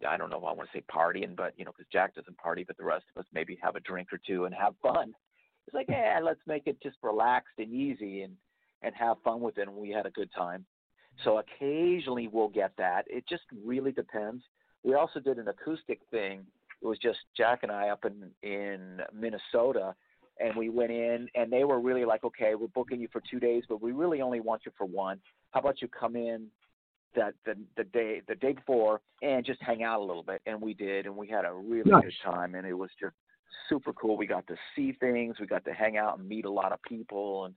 [0.07, 2.37] I don't know if I want to say partying, but you know, because Jack doesn't
[2.37, 5.13] party, but the rest of us maybe have a drink or two and have fun.
[5.67, 8.33] It's like, yeah, let's make it just relaxed and easy, and
[8.81, 9.67] and have fun with it.
[9.67, 10.65] And we had a good time.
[11.23, 13.05] So occasionally we'll get that.
[13.07, 14.43] It just really depends.
[14.83, 16.45] We also did an acoustic thing.
[16.81, 19.95] It was just Jack and I up in in Minnesota,
[20.39, 23.39] and we went in, and they were really like, okay, we're booking you for two
[23.39, 25.19] days, but we really only want you for one.
[25.51, 26.47] How about you come in
[27.15, 30.41] that the the day the day before and just hang out a little bit?
[30.45, 32.03] And we did, and we had a really Nice.
[32.03, 33.15] good time, and it was just
[33.69, 34.17] super cool.
[34.17, 36.81] We got to see things, we got to hang out and meet a lot of
[36.83, 37.55] people, and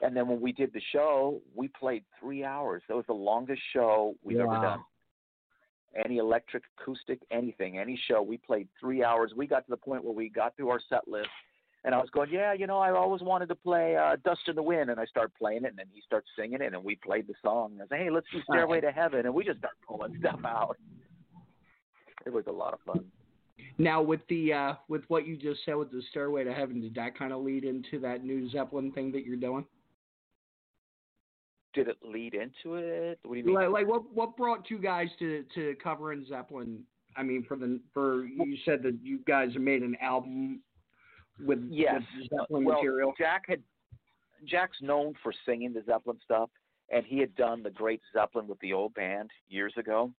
[0.00, 2.82] and then when we did the show, we played three hours.
[2.88, 4.84] That was the longest show we've ever done.
[6.04, 9.32] Any electric, acoustic, anything, any show, we played three hours.
[9.34, 11.30] We got to the point where we got through our set list,
[11.84, 14.56] and I was going, yeah, you know, I always wanted to play uh, "Dust in
[14.56, 16.96] the Wind," and I started playing it, and then he starts singing it, and we
[16.96, 17.72] played the song.
[17.72, 20.40] And I said, hey, let's do "Stairway to Heaven," and we just start pulling stuff
[20.44, 20.76] out.
[22.26, 23.04] It was a lot of fun.
[23.78, 26.94] Now, with the uh, with what you just said with the Stairway to Heaven, did
[26.96, 29.64] that kind of lead into that new Zeppelin thing that you're doing?
[31.74, 33.20] Did it lead into it?
[33.22, 33.54] What do you mean?
[33.54, 36.82] Like, like what what brought you guys to to covering Zeppelin?
[37.16, 40.60] I mean, for the for you said that you guys made an album
[41.44, 42.02] with, Yes.
[42.16, 43.14] with Zeppelin well, material.
[43.18, 43.62] Jack had
[44.44, 46.50] Jack's known for singing the Zeppelin stuff,
[46.90, 50.12] and he had done the Great Zeppelin with the old band years ago.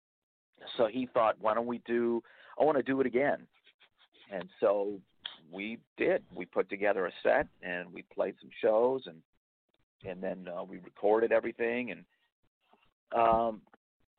[0.77, 2.23] So he thought, why don't we do?
[2.61, 3.47] I want to do it again.
[4.33, 5.01] And so
[5.53, 6.25] we did.
[6.35, 9.23] We put together a set, and we played some shows, and
[10.05, 12.05] and then uh, we recorded everything, and
[13.17, 13.61] um,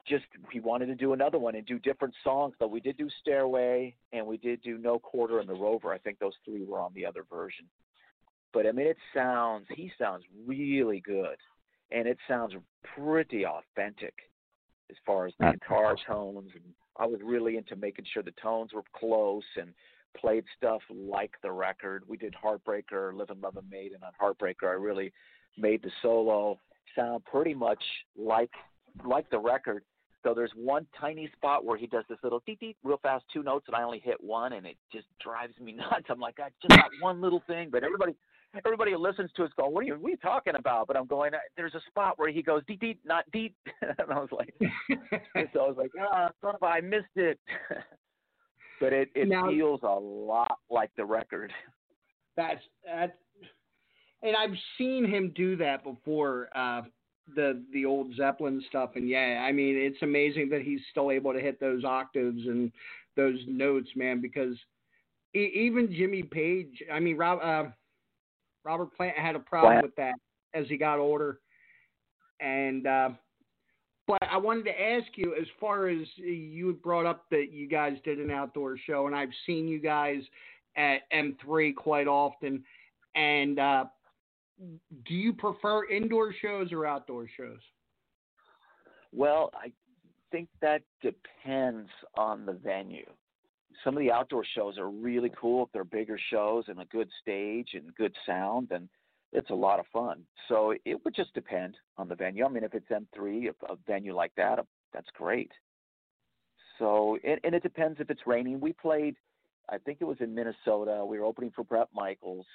[0.10, 2.54] just he wanted to do another one and do different songs.
[2.60, 5.94] But we did do Stairway, and we did do No Quarter and the Rover.
[5.94, 7.66] I think those three were on the other version.
[8.52, 11.38] But I mean, it sounds he sounds really good,
[11.92, 12.54] and it sounds
[12.96, 14.14] pretty authentic
[14.90, 16.50] as far as the That's guitar tones.
[16.56, 19.74] And I was really into making sure the tones were close and
[20.18, 22.04] played stuff like the record.
[22.08, 24.68] We did Heartbreaker, Live and Love and Maiden on Heartbreaker.
[24.68, 25.14] I really
[25.58, 26.60] made the solo
[26.96, 27.84] sound pretty much
[28.18, 28.52] like
[29.06, 29.84] like the record.
[30.24, 33.42] So there's one tiny spot where he does this little deep deep real fast two
[33.44, 36.06] notes and I only hit one and it just drives me nuts.
[36.10, 38.16] I'm like, I just got one little thing, but everybody
[38.66, 40.88] everybody who listens to us going, What are you what are you talking about?
[40.88, 44.20] But I'm going, there's a spot where he goes deep deep, not deep and I
[44.20, 44.54] was like
[45.54, 47.40] so I was like, Ah, son of a- I missed it
[48.82, 51.52] But it, it Now- feels a lot like the record.
[52.38, 53.18] That's that,
[54.24, 56.48] and I've seen him do that before.
[56.56, 56.84] Uh,
[57.36, 61.34] the the old Zeppelin stuff, and yeah, I mean it's amazing that he's still able
[61.34, 62.72] to hit those octaves and
[63.16, 64.22] those notes, man.
[64.22, 64.56] Because
[65.36, 67.70] e- even Jimmy Page, I mean Rob, uh,
[68.64, 69.86] Robert Plant had a problem Plant.
[69.86, 70.14] with that
[70.54, 71.40] as he got older,
[72.40, 72.88] and.
[72.88, 73.10] Uh,
[74.08, 77.96] but I wanted to ask you, as far as you brought up that you guys
[78.04, 80.24] did an outdoor show, and I've seen you guys
[80.76, 82.64] at M3 quite often.
[83.14, 83.86] And uh,
[84.60, 87.60] do you prefer indoor shows or outdoor shows?
[89.12, 89.72] Well, I
[90.32, 93.10] think that depends on the venue.
[93.84, 97.10] Some of the outdoor shows are really cool if they're bigger shows and a good
[97.22, 98.90] stage and good sound, and
[99.32, 100.24] it's a lot of fun.
[100.48, 102.46] So it would just depend on the venue.
[102.46, 105.52] I mean, if it's M3, a, a venue like that, uh, that's great.
[106.78, 108.60] So, and, and it depends if it's raining.
[108.60, 109.16] We played,
[109.70, 111.06] I think it was in Minnesota.
[111.06, 112.46] We were opening for Bret Michaels,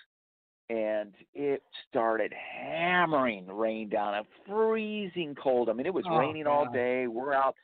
[0.71, 5.69] and it started hammering rain down, a freezing cold.
[5.69, 7.07] I mean, it was Oh, raining all day.
[7.07, 7.55] We're out,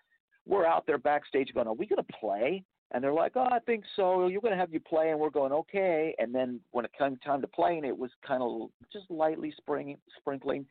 [0.47, 3.61] we're out there backstage going, "Are we going to play?" And they're like, "Oh, I
[3.61, 4.27] think so.
[4.27, 7.17] You're going to have you play." And we're going, "Okay." And then when it came
[7.19, 10.67] time to playing, it was kind of just lightly spring, sprinkling,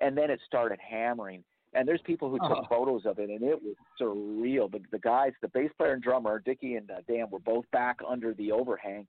[0.00, 1.42] and then it started hammering.
[1.76, 2.66] And there's people who took Oh.
[2.68, 4.70] photos of it, and it was surreal.
[4.70, 7.98] The, the guys, the bass player and drummer, Dickie and uh, Dan, were both back
[8.06, 9.08] under the overhang.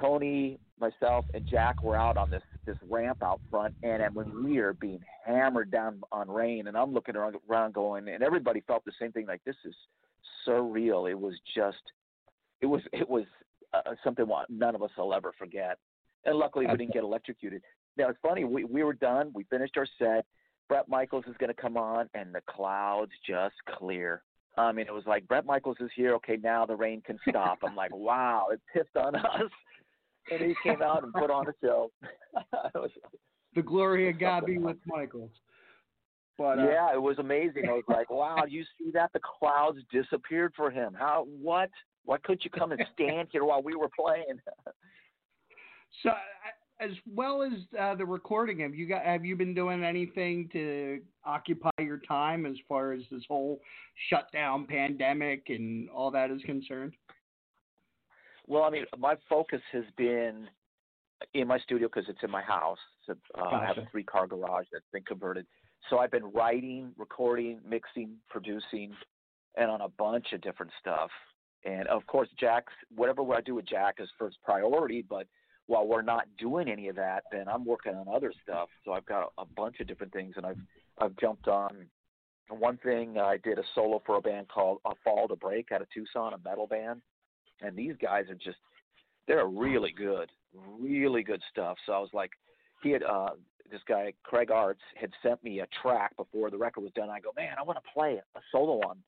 [0.00, 4.44] Tony, myself, and Jack were out on this this ramp out front, and, and when
[4.44, 8.84] we are being hammered down on rain, and I'm looking around, going, and everybody felt
[8.84, 9.26] the same thing.
[9.26, 9.74] Like this is
[10.46, 11.10] surreal.
[11.10, 11.82] It was just,
[12.60, 13.24] it was it was
[13.72, 15.78] uh, something none of us will ever forget.
[16.24, 17.62] And luckily, we didn't get electrocuted.
[17.96, 18.44] Now it's funny.
[18.44, 19.32] We we were done.
[19.34, 20.24] We finished our set.
[20.68, 24.22] Bret Michaels is going to come on, and the clouds just clear.
[24.56, 26.14] I mean, it was like Bret Michaels is here.
[26.14, 27.58] Okay, now the rain can stop.
[27.62, 29.50] I'm like, wow, it pissed on us.
[30.30, 31.90] And he came out and put on a show.
[32.74, 32.90] was,
[33.54, 35.30] The glory of God be with Michaels.
[36.38, 37.68] But uh, yeah, it was amazing.
[37.68, 39.12] I was like, wow, you see that?
[39.12, 40.94] The clouds disappeared for him.
[40.98, 41.26] How?
[41.40, 41.70] What?
[42.04, 44.40] Why couldn't you come and stand here while we were playing?
[46.02, 46.10] So,
[46.80, 51.00] as well as uh, the recording, have you got have you been doing anything to
[51.24, 53.60] occupy your time as far as this whole
[54.08, 56.94] shutdown, pandemic, and all that is concerned?
[58.52, 60.46] Well, I mean, my focus has been
[61.32, 62.76] in my studio because it's in my house.
[63.06, 65.46] So, uh, I have a three car garage that's been converted.
[65.88, 68.92] So I've been writing, recording, mixing, producing,
[69.56, 71.08] and on a bunch of different stuff.
[71.64, 75.02] And of course, Jack's whatever I do with Jack is first priority.
[75.08, 75.26] But
[75.64, 78.68] while we're not doing any of that, then I'm working on other stuff.
[78.84, 80.58] So I've got a, a bunch of different things, and I've
[81.00, 81.86] I've jumped on.
[82.50, 85.80] One thing I did a solo for a band called A Fall to Break out
[85.80, 87.00] of Tucson, a metal band,
[87.62, 88.58] and these guys are just
[89.26, 90.30] they're really good,
[90.80, 91.76] really good stuff.
[91.86, 92.30] So I was like,
[92.82, 93.30] he had uh
[93.70, 97.08] this guy Craig Arts had sent me a track before the record was done.
[97.08, 98.98] I go, man, I want to play a solo on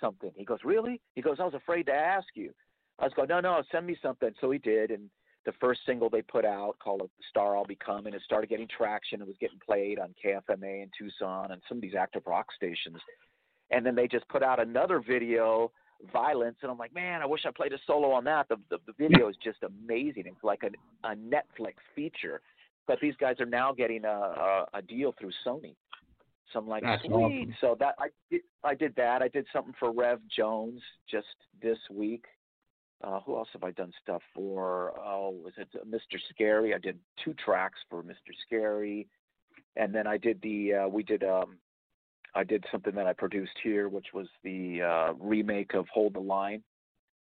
[0.00, 0.30] something.
[0.34, 1.00] He goes, really?
[1.14, 2.52] He goes, I was afraid to ask you.
[2.98, 4.30] I was going, no, no, send me something.
[4.40, 5.10] So he did, and
[5.44, 9.20] the first single they put out called "Star I'll Become," and it started getting traction.
[9.20, 12.98] It was getting played on KFMA in Tucson and some of these active rock stations.
[13.70, 15.70] And then they just put out another video,
[16.12, 18.48] "Violence," and I'm like, man, I wish I played a solo on that.
[18.48, 20.24] The the, the video is just amazing.
[20.26, 22.40] It's like a a Netflix feature.
[22.86, 25.74] But these guys are now getting a a, a deal through Sony.
[26.52, 27.12] So I'm like, That's sweet.
[27.12, 27.54] awesome.
[27.60, 29.22] So that I did, I did that.
[29.22, 30.80] I did something for Rev Jones
[31.10, 31.26] just
[31.62, 32.24] this week.
[33.02, 34.94] Uh, who else have I done stuff for?
[34.98, 36.18] Oh, was it Mr.
[36.30, 36.74] Scary?
[36.74, 38.32] I did two tracks for Mr.
[38.46, 39.08] Scary,
[39.76, 41.56] and then I did the uh, we did um
[42.34, 46.20] I did something that I produced here, which was the uh, remake of Hold the
[46.20, 46.62] Line,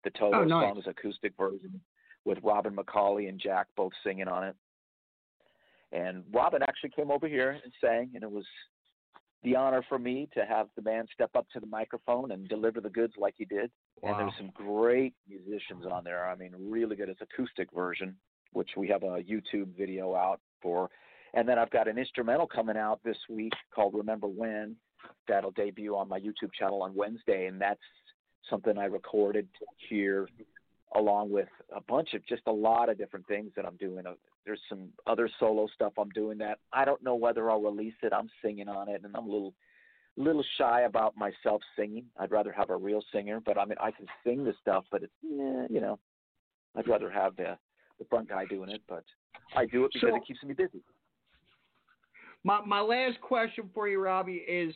[0.03, 0.73] the Toto Oh, nice.
[0.73, 1.79] songs acoustic version
[2.25, 4.55] with Robin McAuley and Jack both singing on it.
[5.91, 8.45] And Robin actually came over here and sang, and it was
[9.43, 12.81] the honor for me to have the man step up to the microphone and deliver
[12.81, 13.69] the goods like he did.
[14.01, 16.27] And there's some great musicians on there.
[16.27, 17.09] I mean, really good.
[17.09, 18.15] It's acoustic version,
[18.53, 20.89] which we have a YouTube video out for.
[21.35, 24.75] And then I've got an instrumental coming out this week called Remember When
[25.27, 27.47] that'll debut on my YouTube channel on Wednesday.
[27.47, 27.79] And that's
[28.49, 29.47] something I recorded
[29.89, 30.27] here
[30.95, 34.05] along with a bunch of just a lot of different things that I'm doing.
[34.05, 34.13] Uh,
[34.45, 38.13] There's some other solo stuff I'm doing that I don't know whether I'll release it.
[38.13, 39.53] I'm singing on it, and I'm a little
[40.15, 42.05] little shy about myself singing.
[42.19, 45.01] I'd rather have a real singer, but I mean I can sing the stuff, but
[45.01, 45.97] it's eh, you know
[46.75, 47.57] I'd rather have the
[47.97, 48.81] the front guy doing it.
[48.87, 49.03] But
[49.55, 50.83] I do it because So- it keeps me busy.
[52.43, 54.73] My my last question for you, Robbie, is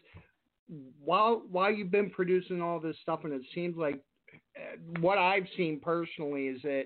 [1.04, 4.02] while while you've been producing all this stuff, and it seems like
[4.56, 6.86] uh, what I've seen personally is that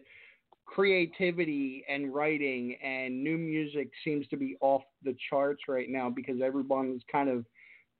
[0.66, 6.42] creativity and writing and new music seems to be off the charts right now because
[6.42, 7.46] everyone's kind of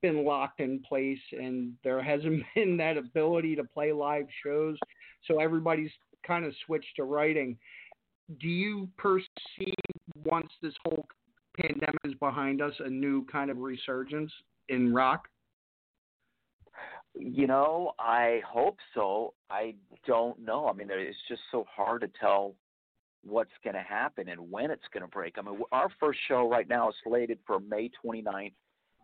[0.02, 4.78] been locked in place and there hasn't been that ability to play live shows.
[5.28, 5.92] So everybody's
[6.26, 7.58] kind of switched to writing.
[8.40, 9.76] Do you perceive
[10.24, 11.06] once this whole
[11.60, 14.32] pandemic is behind us a new kind of resurgence
[14.70, 15.28] in rock
[17.16, 19.34] You know, I hope so.
[19.50, 19.76] I
[20.08, 20.68] don't know.
[20.68, 22.56] I mean, it's just so hard to tell
[23.24, 25.36] what's going to happen and when it's going to break.
[25.38, 28.54] I mean, our first show right now is slated for May 29th,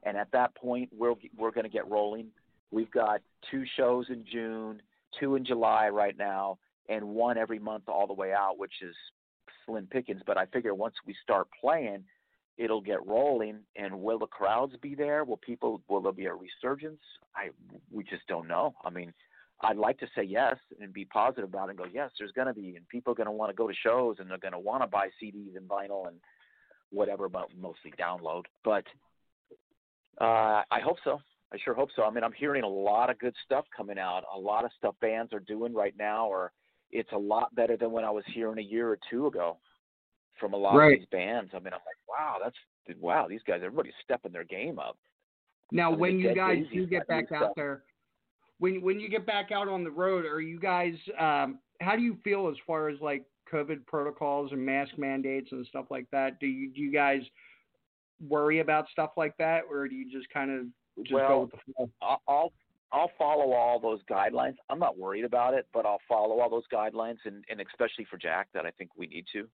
[0.04, 2.28] and at that point, we're we're going to get rolling.
[2.72, 3.22] We've got
[3.52, 4.82] two shows in June,
[5.20, 8.96] two in July right now, and one every month all the way out, which is
[9.66, 10.22] slim pickings.
[10.26, 12.04] But I figure once we start playing,
[12.58, 13.60] it'll get rolling.
[13.76, 15.24] And will the crowds be there?
[15.24, 15.82] Will people?
[15.88, 17.02] Will there be a resurgence?
[17.36, 17.50] I
[17.92, 18.76] we just don't know.
[18.84, 19.14] I mean,
[19.62, 22.12] I'd like to say yes and be positive about it and go yes.
[22.18, 24.30] There's going to be, and people are going to want to go to shows and
[24.30, 26.18] they're going to want to buy CDs and vinyl and
[26.92, 28.44] whatever, but mostly download.
[28.64, 28.84] But
[30.22, 31.20] uh, I hope so.
[31.52, 32.04] I sure hope so.
[32.04, 34.24] I mean, I'm hearing a lot of good stuff coming out.
[34.36, 36.52] A lot of stuff bands are doing right now, or
[36.92, 39.58] it's a lot better than when I was hearing a year or two ago
[40.40, 40.94] from a lot Right.
[40.94, 41.52] of these bands.
[41.54, 42.56] I mean, I'm like, wow, that's
[43.00, 43.28] wow.
[43.28, 44.98] These guys, everybody's stepping their game up.
[45.72, 47.52] Now, I mean, when you guys do get back out stuff.
[47.56, 47.84] there,
[48.60, 50.94] when when you get back out on the road, are you guys?
[51.20, 55.66] Um, how do you feel as far as like COVID protocols and mask mandates and
[55.68, 56.40] stuff like that?
[56.40, 57.22] Do you do you guys
[58.28, 60.66] worry about stuff like that, or do you just kind of
[61.04, 61.90] just go well, with the flow?
[62.02, 62.54] I'll- I'll
[62.94, 64.56] I'll follow all those guidelines.
[64.70, 68.16] I'm not worried about it, but I'll follow all those guidelines, and and especially for
[68.18, 69.50] Jack, that I think we need to.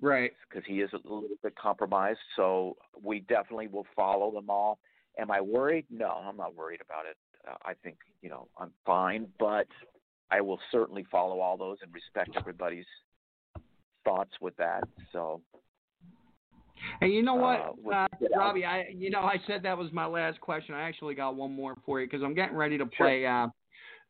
[0.00, 0.32] Right.
[0.48, 2.18] because he is a little bit compromised.
[2.36, 4.78] So we definitely will follow them all.
[5.18, 5.86] Am I worried?
[5.90, 7.16] No, I'm not worried about it.
[7.48, 9.66] Uh, I think you know I'm fine, but
[10.30, 12.86] I will certainly follow all those and respect everybody's
[14.04, 14.84] thoughts with that.
[15.12, 15.40] So
[17.00, 18.08] And you know what, Uh, uh.
[18.36, 18.64] Robbie?
[18.66, 20.74] I you know I said that was my last question.
[20.74, 23.06] I actually got one more for you because I'm getting ready to Sure.
[23.06, 23.48] play uh,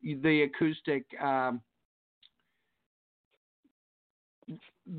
[0.02, 1.04] the acoustic.
[1.20, 1.60] Um,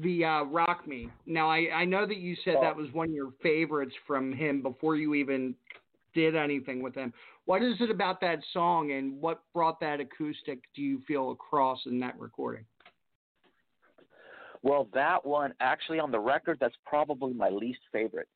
[0.02, 1.10] the uh, Rock Me.
[1.26, 2.62] Now I I know that you said Oh.
[2.62, 5.56] that was one of your favorites from him before you even
[6.14, 7.14] did anything with him.
[7.46, 11.80] What is it about that song and what brought that acoustic do you feel across
[11.86, 12.66] in that recording?
[14.64, 18.28] Well, that one actually on the record, that's probably my least favorite.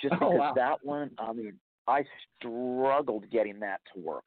[0.00, 0.52] Just Oh, because wow.
[0.54, 1.54] that one, I mean,
[1.88, 2.04] I
[2.38, 4.26] struggled getting that to work.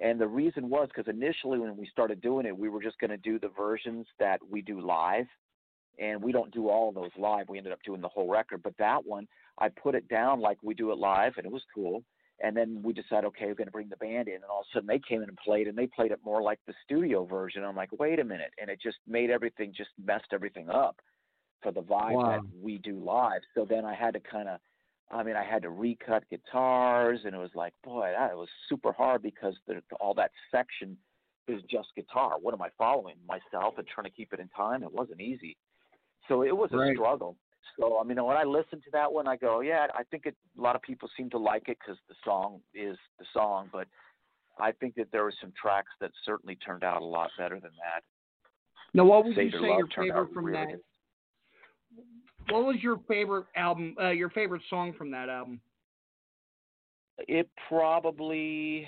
[0.00, 3.10] And the reason was because initially when we started doing it, we were just going
[3.10, 5.26] to do the versions that we do live.
[6.00, 7.48] And we don't do all of those live.
[7.48, 8.62] We ended up doing the whole record.
[8.62, 9.28] But that one,
[9.58, 12.02] I put it down like we do it live, and it was cool.
[12.42, 14.36] And then we decided, okay, we're going to bring the band in.
[14.36, 16.40] And all of a sudden they came in and played, and they played it more
[16.42, 17.62] like the studio version.
[17.64, 18.52] I'm like, wait a minute.
[18.58, 20.96] And it just made everything, just messed everything up
[21.62, 22.30] for the vibe Wow.
[22.30, 23.42] that we do live.
[23.54, 24.58] So then I had to kind of
[25.12, 28.92] I mean, I had to recut guitars, and it was like, boy, that was super
[28.92, 30.96] hard because the, all that section
[31.48, 32.34] is just guitar.
[32.40, 34.84] What am I following myself and trying to keep it in time?
[34.84, 35.56] It wasn't easy,
[36.30, 36.96] so it was a Right.
[36.96, 37.36] struggle.
[37.78, 40.36] So I mean, when I listen to that one, I go, yeah, I think it,
[40.56, 43.88] a lot of people seem to like it because the song is the song, but
[44.58, 47.72] I think that there were some tracks that certainly turned out a lot better than
[47.78, 48.04] that.
[48.94, 50.68] Now, what would Save you say your favorite from really that?
[50.68, 50.80] good.
[52.50, 53.96] What was your favorite album?
[54.00, 55.60] Uh, your favorite song from that album?
[57.18, 58.86] It probably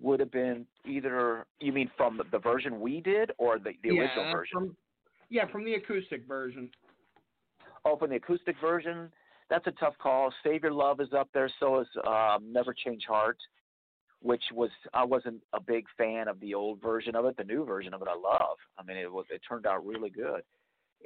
[0.00, 3.94] would have been either you mean from the, the version we did or the, the
[3.94, 4.58] yeah, original version?
[4.58, 4.76] From,
[5.32, 6.68] yeah, from the acoustic version.
[7.86, 9.10] Oh, from the acoustic version,
[9.48, 10.32] that's a tough call.
[10.44, 13.38] Save Your Love is up there, so is um, Never Change Heart,
[14.20, 17.36] which was I wasn't a big fan of the old version of it.
[17.38, 18.58] The new version of it I love.
[18.78, 20.42] I mean, it was it turned out really good.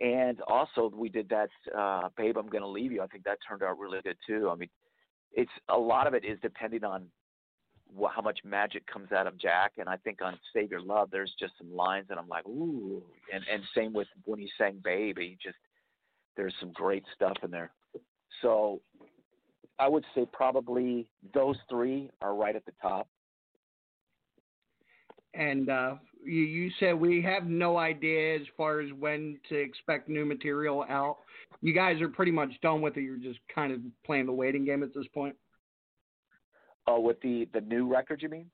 [0.02, 1.48] And also we did that
[1.78, 3.02] uh, Babe I'm Gonna Leave You.
[3.02, 4.50] I think that turned out really good too.
[4.52, 4.68] I mean,
[5.32, 7.06] it's a lot of it is depending on
[8.14, 9.72] how much magic comes out of Jack.
[9.78, 13.02] And I think on Save Your Love, there's just some lines that I'm like, ooh.
[13.32, 15.56] And and same with when he sang Babe, he just
[16.36, 17.70] there's some great stuff in there.
[18.42, 18.80] So
[19.78, 23.08] I would say probably those three are right at the top.
[25.34, 30.08] And uh, you, you said we have no idea as far as when to expect
[30.08, 31.18] new material out.
[31.60, 33.02] You guys are pretty much done with it.
[33.02, 35.36] You're just kind of playing the waiting game at this point.
[36.86, 38.50] Oh, with the the new record, you mean?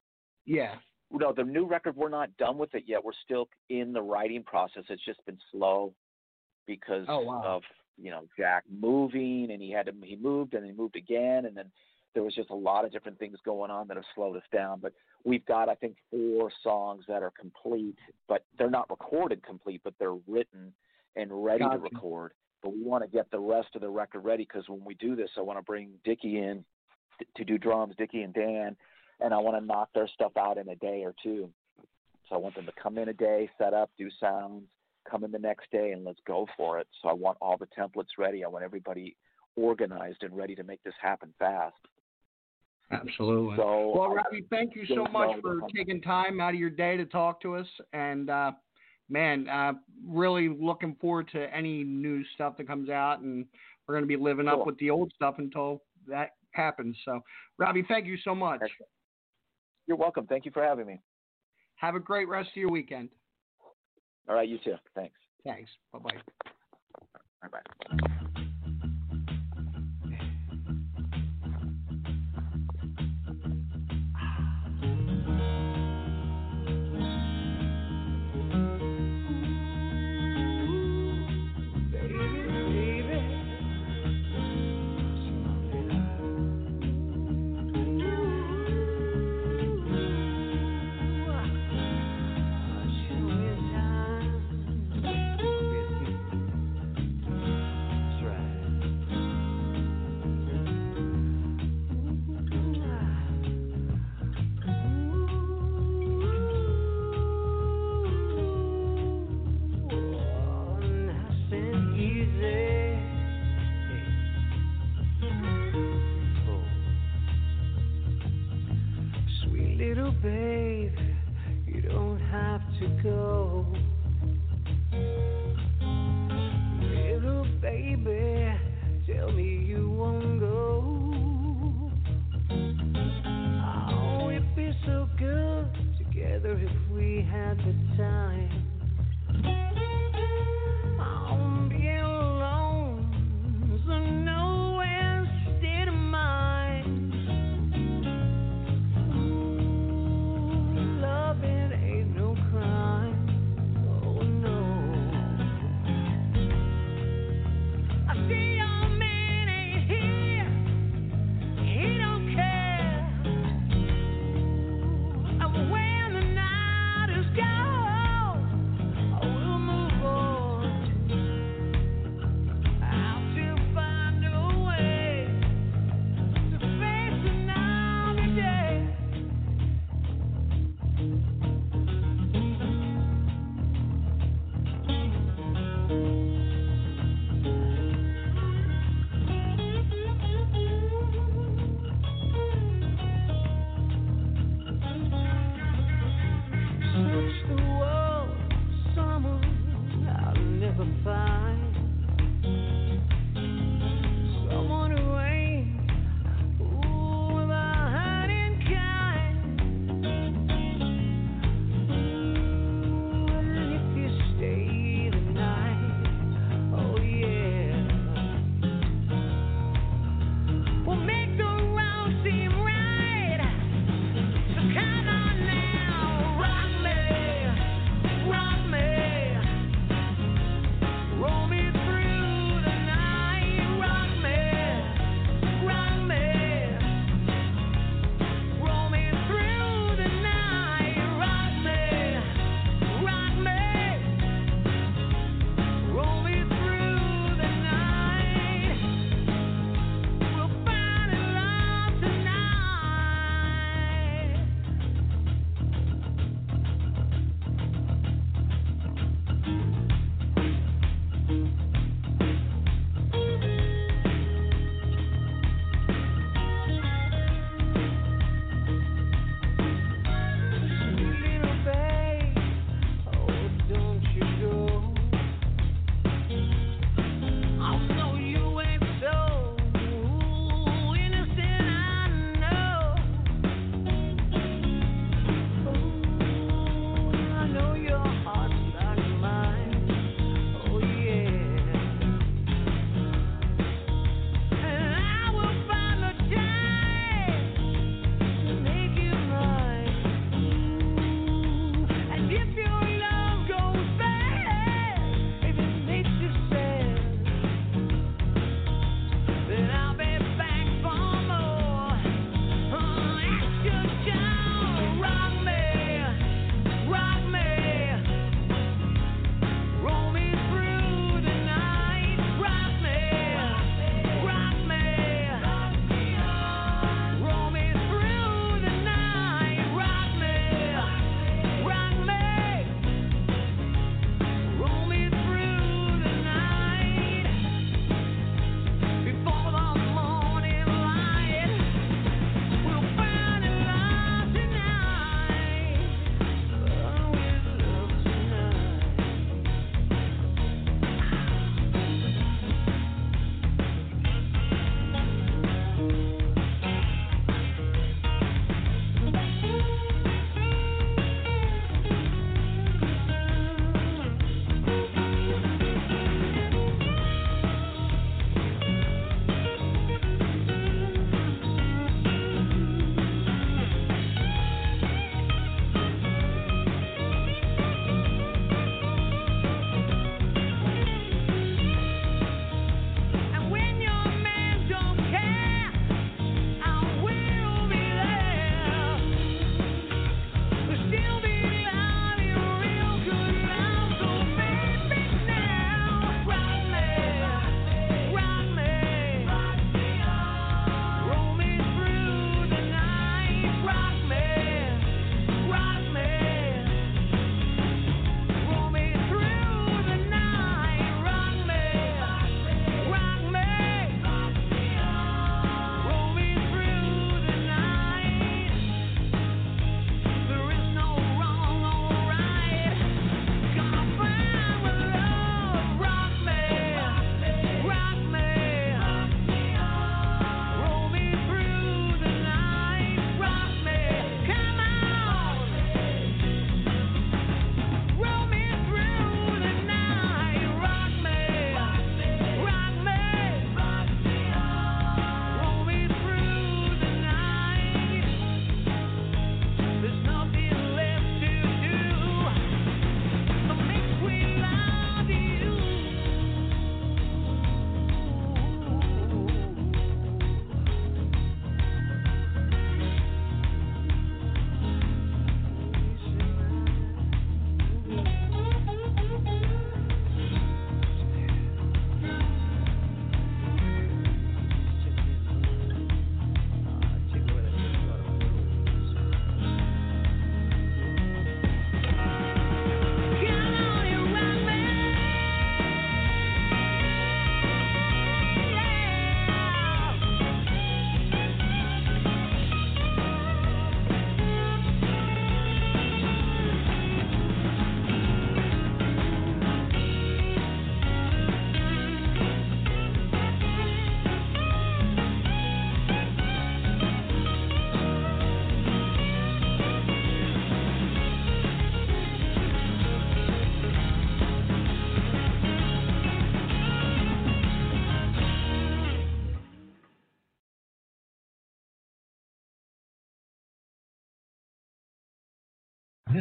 [0.47, 0.77] Yeah.
[1.11, 3.05] No, the new record we're not done with it yet.
[3.05, 4.85] We're still in the writing process.
[4.89, 5.93] It's just been slow
[6.67, 7.43] because Oh, wow.
[7.45, 7.63] of
[7.99, 11.57] you know Jack moving, and he had to he moved and he moved again, and
[11.57, 11.71] then
[12.15, 14.81] there was just a lot of different things going on that have slowed us down.
[14.81, 14.93] But
[15.25, 19.95] we've got I think four songs that are complete, but they're not recorded complete, but
[19.99, 20.73] they're written
[21.17, 22.33] and ready to record.
[22.63, 25.15] But we want to get the rest of the record ready because when we do
[25.17, 26.65] this, I want to bring Dickie in
[27.23, 28.77] t- to do drums, Dickie and Dan,
[29.21, 31.51] and I want to knock their stuff out in a day or two.
[32.29, 34.63] So I want them to come in a day, set up, do sounds,
[35.11, 36.87] come in the next day, and let's go for it.
[37.03, 38.45] So I want all the templates ready.
[38.45, 39.17] I want everybody
[39.57, 41.75] organized and ready to make this happen fast.
[42.91, 43.57] Absolutely.
[43.57, 46.97] So well, I Robbie, thank you so much for taking time out of your day
[46.97, 47.67] to talk to us.
[47.93, 48.53] And uh,
[49.09, 49.73] man, uh,
[50.07, 53.21] really looking forward to any new stuff that comes out.
[53.21, 53.47] And
[53.87, 56.97] we're going to be living up with the old stuff until that happens.
[57.05, 57.21] So,
[57.59, 58.61] Robbie, thank you so much.
[59.87, 60.27] You're welcome.
[60.27, 61.01] Thank you for having me.
[61.77, 63.09] Have a great rest of your weekend.
[64.29, 64.75] All right, you too.
[64.95, 65.17] Thanks.
[65.45, 65.71] Thanks.
[65.93, 66.11] Bye bye.
[67.43, 68.42] Bye bye.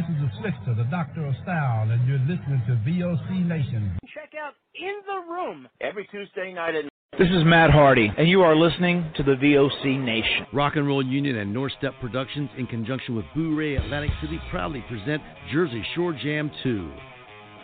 [0.01, 3.99] This is the Slickster, the Doctor of Style, and you're listening to VOC Nation.
[4.11, 6.85] Check out In the Room every Tuesday night at.
[7.19, 10.47] This is Matt Hardy, and you are listening to the VOC Nation.
[10.53, 14.83] Rock and Roll Union and North Step Productions, in conjunction with Bourre Atlantic City, proudly
[14.89, 15.21] present
[15.53, 16.91] Jersey Shore Jam 2,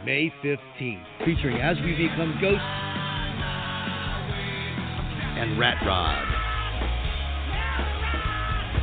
[0.05, 2.61] May 15th, featuring As We Become Ghosts
[5.39, 6.27] and Rat Rod.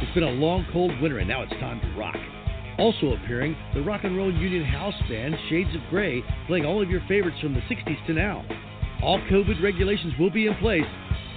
[0.03, 2.17] It's been a long, cold winter, and now it's time to rock.
[2.79, 6.91] Also appearing, the Rock and Roll Union house band Shades of Grey, playing all of
[6.91, 8.45] your favorites from the 60s to now.
[9.03, 10.83] All COVID regulations will be in place.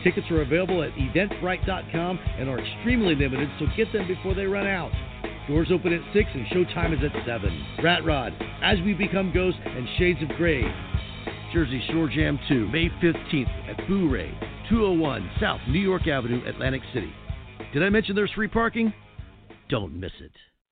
[0.03, 4.65] Tickets are available at eventbrite.com and are extremely limited, so get them before they run
[4.65, 4.91] out.
[5.47, 7.65] Doors open at 6 and show time is at 7.
[7.83, 8.33] Rat Rod,
[8.63, 10.63] As We Become Ghosts, and Shades of Grey.
[11.53, 14.29] Jersey Shore Jam 2, May 15th at Bourre,
[14.69, 17.11] 201 South New York Avenue, Atlantic City.
[17.73, 18.93] Did I mention there's free parking?
[19.69, 20.31] Don't miss it.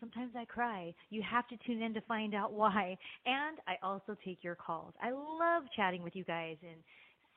[0.00, 0.94] Sometimes I cry.
[1.10, 2.96] You have to tune in to find out why.
[3.24, 4.92] And I also take your calls.
[5.02, 6.76] I love chatting with you guys and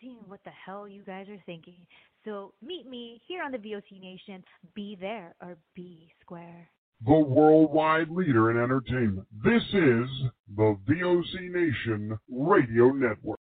[0.01, 1.77] seeing what the hell you guys are thinking.
[2.25, 4.43] So meet me here on the VOC Nation.
[4.75, 6.69] Be there or be square.
[7.05, 9.25] The worldwide leader in entertainment.
[9.43, 10.09] This is
[10.57, 13.39] the VOC Nation Radio Network.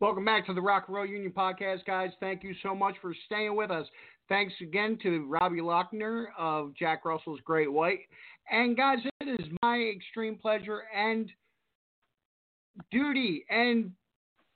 [0.00, 2.10] Welcome back to the Rock and Roll Union podcast, guys.
[2.20, 3.84] Thank you so much for staying with us.
[4.28, 8.00] Thanks again to Robbie Lochner of Jack Russell's Great White.
[8.50, 11.30] And guys, it is my extreme pleasure and
[12.92, 13.90] duty and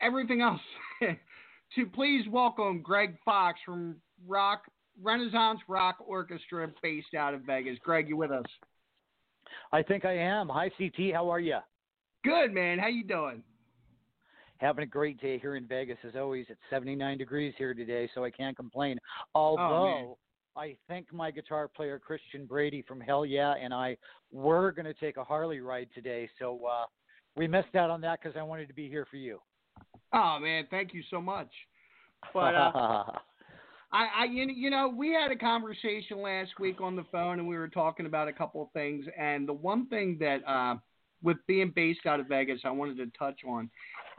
[0.03, 0.61] everything else
[1.01, 3.97] to please welcome Greg Fox from
[4.27, 4.64] Rock
[5.03, 7.79] Renaissance Rock Orchestra based out of Vegas.
[7.83, 8.45] Greg, you with us?
[9.73, 10.51] I think I am.
[10.51, 11.59] Hi CT, how are you?
[12.25, 12.79] Good, man.
[12.79, 13.43] How you doing?
[14.62, 16.46] Having a great day here in Vegas as always.
[16.48, 18.98] It's 79 degrees here today, so I can't complain.
[19.34, 20.18] Although oh,
[20.56, 23.96] I think my guitar player Christian Brady from Hell Yeah and I
[24.30, 26.84] were going to take a Harley ride today, so uh,
[27.36, 29.40] we missed out on that because I wanted to be here for you.
[30.12, 31.48] Oh man, thank you so much.
[32.32, 32.72] But uh,
[33.92, 37.56] I, I, you know, we had a conversation last week on the phone, and we
[37.56, 39.04] were talking about a couple of things.
[39.18, 40.76] And the one thing that, uh,
[41.23, 43.70] with being based out of Vegas, I wanted to touch on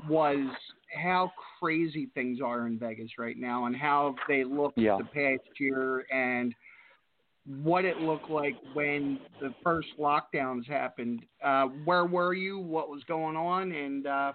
[0.10, 0.47] was
[0.93, 4.97] how crazy things are in Vegas right now and how they looked yeah.
[4.97, 6.54] the past year and
[7.45, 11.22] what it looked like when the first lockdowns happened.
[11.43, 12.58] Uh, where were you?
[12.60, 13.72] What was going on?
[13.72, 14.34] And uh,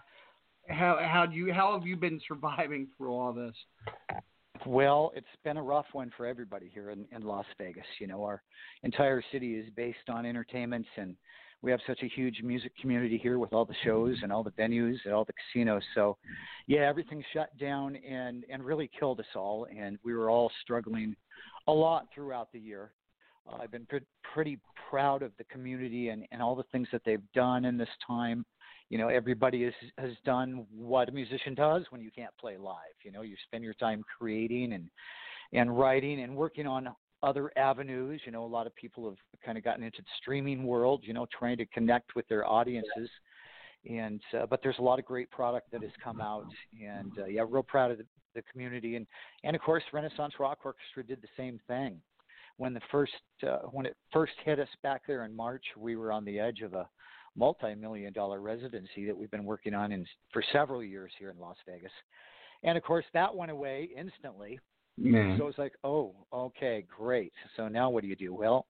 [0.69, 3.55] how how do you how have you been surviving through all this?
[4.67, 7.87] Well, it's been a rough one for everybody here in, in Las Vegas.
[8.01, 8.43] You know, our
[8.83, 11.15] entire city is based on entertainment, and
[11.63, 14.53] we have such a huge music community here with all the shows and all the
[14.53, 15.83] venues and all the casinos.
[15.95, 16.17] So,
[16.67, 21.17] yeah, everything shut down and and really killed us all, and we were all struggling
[21.67, 22.93] a lot throughout the year.
[23.49, 24.01] Uh, I've been pre-
[24.35, 27.89] pretty proud of the community and and all the things that they've done in this
[28.07, 28.45] time.
[28.89, 32.95] You know, everybody has has done what a musician does when you can't play live.
[33.05, 34.89] You know, you spend your time creating and
[35.53, 36.89] and writing and working on
[37.23, 38.21] other avenues.
[38.25, 41.03] You know, a lot of people have kind of gotten into the streaming world.
[41.05, 43.11] You know, trying to connect with their audiences.
[43.89, 46.47] And uh, but there's a lot of great product that has come out,
[46.85, 48.97] and uh, yeah, real proud of the, the community.
[48.97, 49.07] And
[49.45, 52.01] and of course, Renaissance Rock Orchestra did the same thing.
[52.57, 53.13] When the first
[53.47, 56.61] uh, when it first hit us back there in March, we were on the edge
[56.63, 56.89] of a
[57.37, 61.57] multi-million dollar residency that we've been working on in, for several years here in Las
[61.67, 61.93] Vegas.
[62.65, 64.59] And of course, that went away instantly
[64.99, 65.37] Man.
[65.39, 67.33] so it's like, oh, okay, great.
[67.57, 68.35] So now what do you do?
[68.35, 68.67] Well,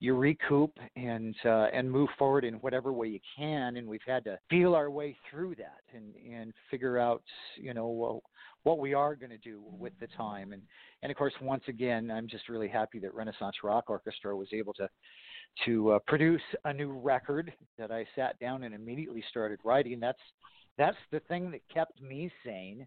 [0.00, 3.76] you recoup and uh, and move forward in whatever way you can.
[3.76, 7.22] And we've had to feel our way through that and and figure out,
[7.56, 8.22] you know, well,
[8.64, 10.52] what we are going to do with the time.
[10.52, 10.62] And
[11.02, 14.74] and of course, once again, I'm just really happy that Renaissance Rock Orchestra was able
[14.74, 14.88] to
[15.64, 20.00] to uh, produce a new record that I sat down and immediately started writing.
[20.00, 20.18] That's
[20.76, 22.86] that's the thing that kept me sane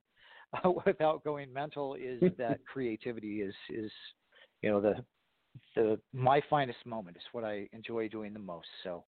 [0.53, 3.91] uh, without going mental is that creativity is is
[4.61, 4.95] you know the
[5.75, 8.67] the my finest moment is what I enjoy doing the most.
[8.83, 9.03] So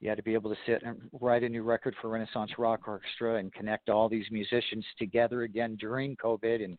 [0.00, 3.36] yeah, to be able to sit and write a new record for Renaissance Rock Orchestra
[3.36, 6.76] and connect all these musicians together again during COVID and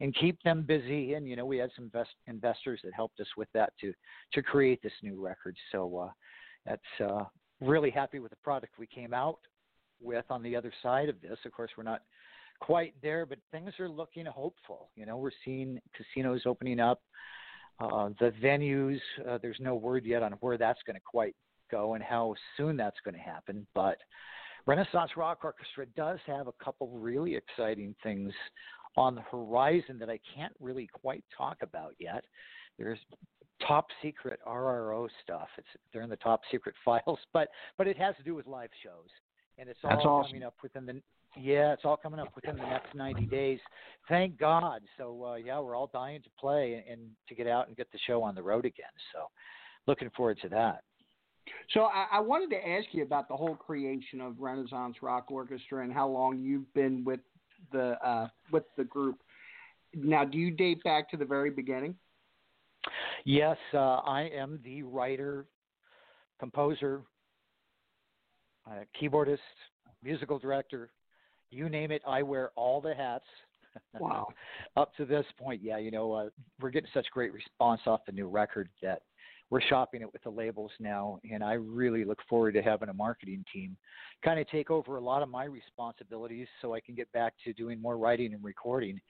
[0.00, 1.14] and keep them busy.
[1.14, 3.92] And you know, we had some invest, investors that helped us with that to
[4.34, 5.56] to create this new record.
[5.72, 6.10] So uh,
[6.66, 7.24] that's uh,
[7.60, 9.38] really happy with the product we came out
[10.00, 11.38] with on the other side of this.
[11.44, 12.02] Of course, we're not
[12.60, 14.90] quite there, but things are looking hopeful.
[14.96, 17.00] You know, we're seeing casinos opening up.
[17.80, 18.98] Uh, the venues,
[19.28, 21.36] uh, there's no word yet on where that's going to quite
[21.70, 23.66] go and how soon that's going to happen.
[23.74, 23.98] But
[24.66, 28.32] Renaissance Rock Orchestra does have a couple really exciting things
[28.96, 32.24] on the horizon that I can't really quite talk about yet.
[32.78, 32.98] There's
[33.66, 35.48] top secret RRO stuff.
[35.56, 38.70] It's they're in the top secret files, but but it has to do with live
[38.82, 39.08] shows,
[39.56, 40.30] and it's all awesome.
[40.30, 41.00] coming up within the
[41.36, 43.60] yeah, it's all coming up within the next 90 days.
[44.08, 44.80] Thank God.
[44.96, 47.98] So uh, yeah, we're all dying to play and to get out and get the
[48.06, 48.86] show on the road again.
[49.12, 49.24] So
[49.86, 50.82] looking forward to that.
[51.72, 55.82] So I, I wanted to ask you about the whole creation of Renaissance Rock Orchestra
[55.82, 57.20] and how long you've been with
[57.72, 59.18] the uh, with the group.
[59.94, 61.94] Now, do you date back to the very beginning?
[63.24, 65.46] Yes, uh, I am the writer,
[66.38, 67.02] composer,
[68.66, 69.38] uh, keyboardist,
[70.02, 70.90] musical director,
[71.50, 72.02] you name it.
[72.06, 73.24] I wear all the hats.
[74.00, 74.26] Wow.
[74.76, 76.28] Up to this point, yeah, you know, uh,
[76.60, 79.02] we're getting such great response off the new record that
[79.50, 82.94] we're shopping it with the labels now, and I really look forward to having a
[82.94, 83.76] marketing team
[84.24, 87.52] kind of take over a lot of my responsibilities so I can get back to
[87.52, 89.00] doing more writing and recording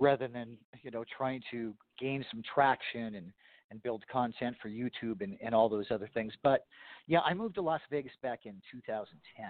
[0.00, 3.32] rather than, you know, trying to gain some traction and
[3.70, 6.32] and build content for YouTube and, and all those other things.
[6.42, 6.66] But
[7.06, 9.46] yeah, I moved to Las Vegas back in 2010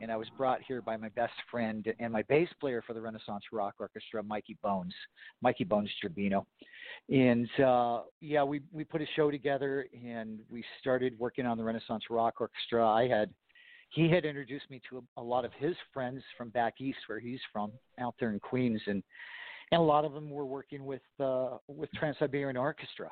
[0.00, 3.00] and I was brought here by my best friend and my bass player for the
[3.00, 4.94] Renaissance Rock Orchestra, Mikey Bones,
[5.40, 6.44] Mikey Bones Gerbino.
[7.08, 11.64] And uh, yeah, we we put a show together and we started working on the
[11.64, 12.86] Renaissance Rock Orchestra.
[12.86, 13.30] I had
[13.90, 17.20] he had introduced me to a, a lot of his friends from back east where
[17.20, 19.02] he's from, out there in Queens, and
[19.72, 23.10] and a lot of them were working with uh, with Trans Siberian Orchestra.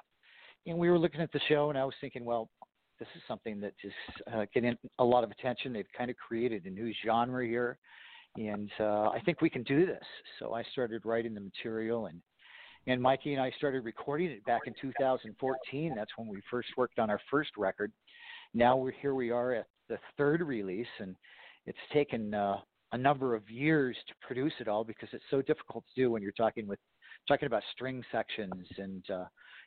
[0.67, 2.51] And we were looking at the show, and I was thinking, well,
[2.99, 3.93] this is something that is
[4.33, 5.73] uh, getting a lot of attention.
[5.73, 7.79] They've kind of created a new genre here,
[8.37, 10.05] and uh, I think we can do this.
[10.39, 12.21] So I started writing the material, and
[12.87, 15.95] and Mikey and I started recording it back in 2014.
[15.97, 17.93] That's when we first worked on our first record.
[18.55, 19.15] Now we're here.
[19.15, 21.17] We are at the third release, and
[21.67, 22.57] it's taken uh,
[22.93, 26.23] a number of years to produce it all because it's so difficult to do when
[26.23, 26.79] you're talking with
[27.29, 29.25] talking about string sections and uh,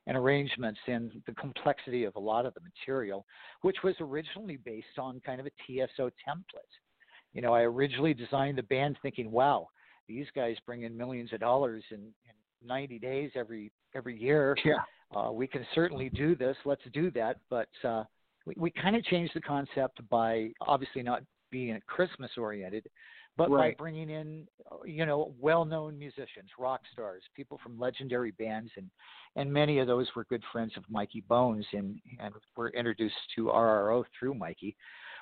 [0.08, 3.26] and arrangements and the complexity of a lot of the material,
[3.62, 6.74] which was originally based on kind of a TSO template.
[7.34, 9.68] You know, I originally designed the band thinking, wow,
[10.08, 14.56] these guys bring in millions of dollars in, in 90 days every every year.
[14.66, 14.76] Yeah.
[15.16, 16.56] Uh, we can certainly do this.
[16.66, 17.38] Let's do that.
[17.50, 18.04] But uh,
[18.46, 22.88] we, we kind of changed the concept by obviously not being Christmas oriented,
[23.40, 23.78] but right.
[23.78, 24.46] by bringing in
[24.86, 28.90] you know well-known musicians, rock stars, people from legendary bands, and
[29.38, 33.46] and many of those were good friends of Mikey Bones, and and were introduced to
[33.46, 34.76] RRO through Mikey.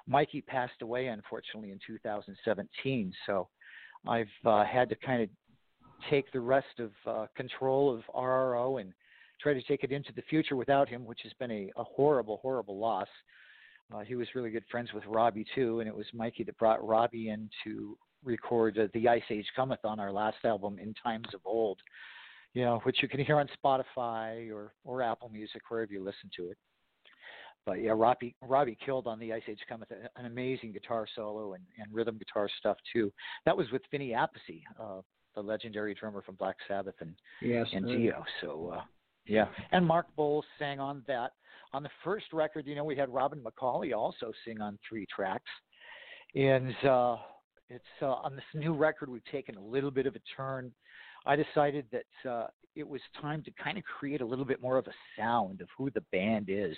[0.07, 3.47] Mikey passed away unfortunately in 2017, so
[4.07, 5.29] I've uh, had to kind of
[6.09, 8.93] take the rest of uh, control of RRO and
[9.39, 12.39] try to take it into the future without him, which has been a, a horrible,
[12.41, 13.07] horrible loss.
[13.93, 16.85] Uh, he was really good friends with Robbie too, and it was Mikey that brought
[16.85, 17.97] Robbie in to
[18.27, 21.79] record uh, "The Ice Age Cometh" on our last album, "In Times of Old,"
[22.53, 26.29] you know, which you can hear on Spotify or or Apple Music wherever you listen
[26.37, 26.57] to it.
[27.65, 31.63] But yeah, Robbie Robbie killed on "The Ice Age Cometh," an amazing guitar solo and,
[31.77, 33.11] and rhythm guitar stuff too.
[33.45, 35.01] That was with Vinny Appice, uh,
[35.35, 38.23] the legendary drummer from Black Sabbath and yes, and Dio.
[38.41, 38.81] So uh,
[39.25, 41.31] yeah, and Mark Boals sang on that.
[41.73, 45.51] On the first record, you know, we had Robin McAuley also sing on three tracks,
[46.33, 47.17] and uh,
[47.69, 50.71] it's uh, on this new record we've taken a little bit of a turn.
[51.25, 54.77] I decided that uh, it was time to kind of create a little bit more
[54.77, 56.75] of a sound of who the band is.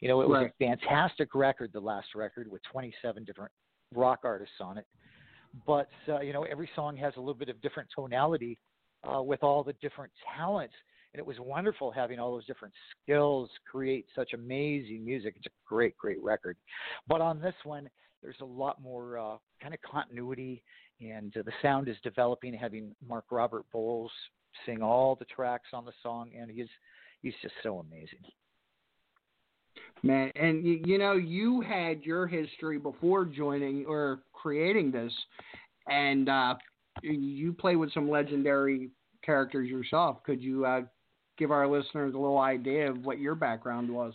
[0.00, 0.50] You know, it was right.
[0.50, 3.52] a fantastic record, the last record, with 27 different
[3.94, 4.86] rock artists on it.
[5.66, 8.58] But uh, you know, every song has a little bit of different tonality
[9.04, 10.74] uh, with all the different talents
[11.12, 15.34] and it was wonderful having all those different skills create such amazing music.
[15.36, 16.56] It's a great, great record.
[17.08, 17.90] But on this one,
[18.22, 20.62] there's a lot more uh, kind of continuity,
[21.00, 22.54] and uh, the sound is developing.
[22.54, 24.10] Having Mark Robert Boals
[24.66, 26.68] sing all the tracks on the song, and he's
[27.22, 28.20] he's just so amazing.
[30.02, 35.12] Man, and you, you know, you had your history before joining or creating this,
[35.88, 36.54] and uh,
[37.02, 38.90] you play with some legendary
[39.22, 40.22] characters yourself.
[40.24, 40.82] Could you uh,
[41.40, 44.12] give our listeners a little idea of what your background was.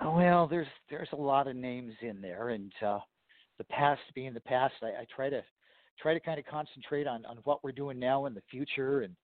[0.00, 2.98] Well, there's there's a lot of names in there, and uh,
[3.62, 5.42] the past being the past, I, I try to
[6.00, 9.14] try to kind of concentrate on, on what we're doing now in the future, and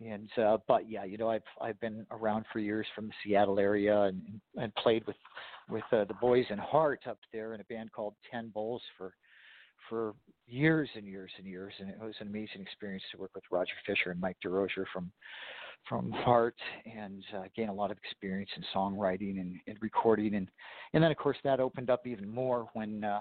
[0.00, 3.58] and uh, but yeah, you know, I've I've been around for years from the Seattle
[3.58, 4.22] area, and
[4.56, 5.16] and played with
[5.70, 9.14] with uh, the boys in Heart up there in a band called Ten Bulls for
[9.88, 10.14] for
[10.46, 13.72] years and years and years, and it was an amazing experience to work with Roger
[13.86, 15.10] Fisher and Mike DeRosier from
[15.88, 20.34] from Heart and uh, gain a lot of experience in songwriting and, and recording.
[20.34, 20.48] And
[20.92, 23.20] and then of course that opened up even more when uh,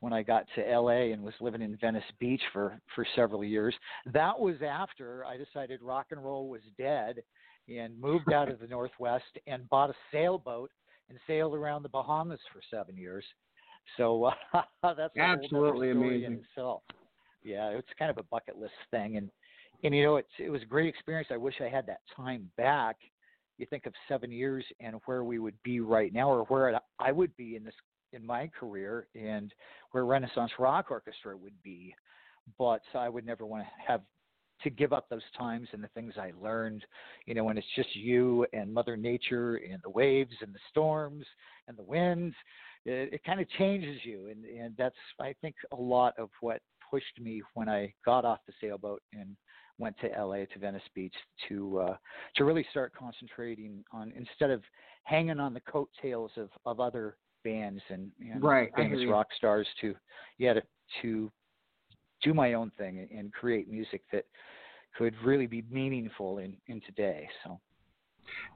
[0.00, 3.74] when I got to LA and was living in Venice Beach for for several years.
[4.12, 7.22] That was after I decided rock and roll was dead
[7.68, 10.70] and moved out of the Northwest and bought a sailboat
[11.08, 13.24] and sailed around the Bahamas for seven years.
[13.96, 16.44] So uh, that's absolutely amazing.
[17.42, 19.30] Yeah, it's kind of a bucket list thing, and
[19.82, 21.28] and you know it's it was a great experience.
[21.30, 22.96] I wish I had that time back.
[23.58, 27.12] You think of seven years and where we would be right now, or where I
[27.12, 27.74] would be in this
[28.14, 29.52] in my career, and
[29.92, 31.94] where Renaissance Rock Orchestra would be.
[32.58, 34.02] But I would never want to have
[34.62, 36.84] to give up those times and the things I learned.
[37.26, 41.24] You know, when it's just you and Mother Nature and the waves and the storms
[41.68, 42.34] and the winds,
[42.84, 46.60] it, it kind of changes you, and and that's I think a lot of what
[46.90, 49.36] pushed me when I got off the sailboat and
[49.78, 51.14] went to LA to Venice Beach
[51.48, 51.96] to uh,
[52.36, 54.62] to really start concentrating on instead of
[55.04, 59.94] hanging on the coattails of, of other bands and, and right, famous rock stars to
[60.38, 60.62] yeah to,
[61.02, 61.30] to
[62.22, 64.24] do my own thing and, and create music that
[64.96, 67.28] could really be meaningful in, in today.
[67.44, 67.60] So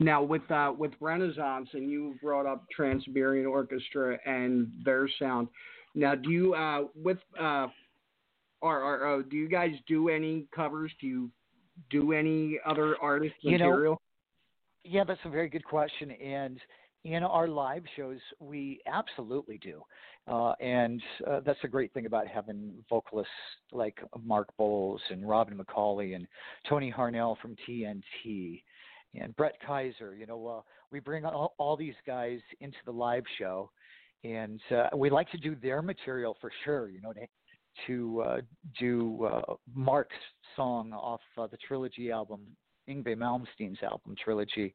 [0.01, 5.48] now with uh, with Renaissance and you brought up Trans Siberian Orchestra and their sound.
[5.94, 7.69] Now do you uh, with uh,
[8.60, 10.90] or, or, or, do you guys do any covers?
[11.01, 11.31] Do you
[11.90, 13.93] do any other artist material?
[13.93, 14.01] know,
[14.85, 16.10] yeah, that's a very good question.
[16.10, 16.59] And
[17.04, 19.82] in our live shows, we absolutely do.
[20.26, 23.32] Uh, and uh, that's a great thing about having vocalists
[23.72, 26.26] like Mark Boals and Robin McAuley and
[26.68, 28.62] Tony Harnell from TNT
[29.14, 30.14] and Brett Kaiser.
[30.14, 30.60] You know, uh,
[30.90, 33.70] we bring all, all these guys into the live show,
[34.24, 36.90] and uh, we like to do their material for sure.
[36.90, 37.26] You know, to
[37.86, 38.40] to uh,
[38.78, 40.16] do uh, Mark's
[40.56, 42.40] song off uh, the trilogy album,
[42.88, 44.74] Yngwie Malmsteen's album trilogy,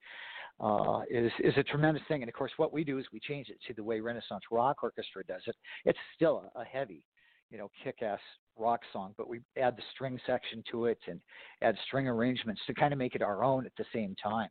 [0.59, 2.21] uh, is is a tremendous thing.
[2.21, 4.77] And of course, what we do is we change it to the way Renaissance Rock
[4.84, 5.55] Orchestra does it.
[5.85, 7.05] It's still a, a heavy,
[7.49, 8.19] you know, kick-ass
[8.57, 11.19] rock song, but we add the string section to it and
[11.61, 14.49] add string arrangements to kind of make it our own at the same time.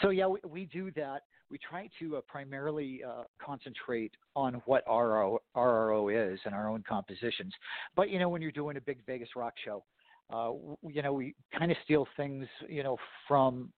[0.00, 4.84] So yeah, we, we do that we try to uh, primarily uh, concentrate on what
[4.86, 7.52] RRO, RRO is and our own compositions.
[7.94, 9.84] But you know, when you're doing a big Vegas rock show,
[10.32, 10.52] uh,
[10.88, 12.96] you know, we kind of steal things, you know,
[13.28, 13.72] from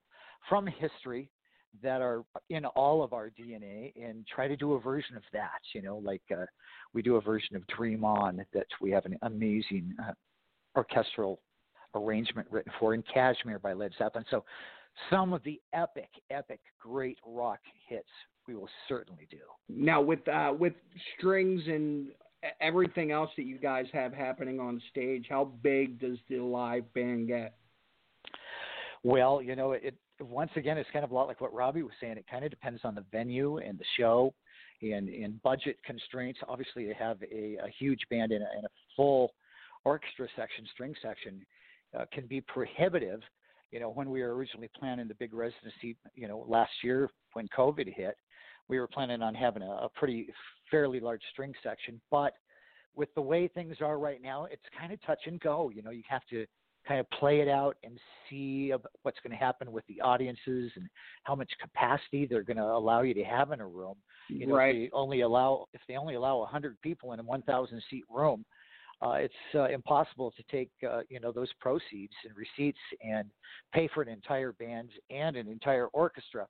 [0.49, 1.29] from history
[1.81, 5.59] that are in all of our DNA and try to do a version of that.
[5.73, 6.45] You know, like uh,
[6.93, 10.13] we do a version of Dream On that we have an amazing uh,
[10.75, 11.39] orchestral
[11.95, 14.25] arrangement written for in Kashmir by Led Zeppelin.
[14.29, 14.43] So
[15.09, 18.09] some of the epic, epic, great rock hits
[18.47, 19.37] we will certainly do.
[19.69, 20.73] Now, with uh, with
[21.17, 22.07] strings and
[22.61, 27.27] everything else that you guys have happening on stage, how big does the live band
[27.27, 27.55] get?
[29.03, 31.93] Well, you know, it once again it's kind of a lot like what Robbie was
[32.01, 32.17] saying.
[32.17, 34.33] It kind of depends on the venue and the show,
[34.81, 36.39] and and budget constraints.
[36.47, 39.33] Obviously, to have a, a huge band and a, and a full
[39.85, 41.45] orchestra section, string section,
[41.97, 43.21] uh, can be prohibitive.
[43.71, 47.47] You know, when we were originally planning the big residency, you know, last year when
[47.55, 48.15] COVID hit,
[48.69, 50.29] we were planning on having a, a pretty
[50.71, 52.33] fairly large string section, but
[52.95, 55.69] with the way things are right now, it's kind of touch and go.
[55.73, 56.45] You know, you have to
[56.87, 57.99] kind of play it out and
[58.29, 58.71] see
[59.03, 60.87] what's going to happen with the audiences and
[61.23, 63.95] how much capacity they're going to allow you to have in a room.
[64.29, 64.75] You know, right.
[64.75, 68.43] if they only allow if they only allow 100 people in a 1,000 seat room,
[69.01, 73.29] uh, it's uh, impossible to take uh, you know those proceeds and receipts and
[73.73, 76.47] pay for an entire band and an entire orchestra.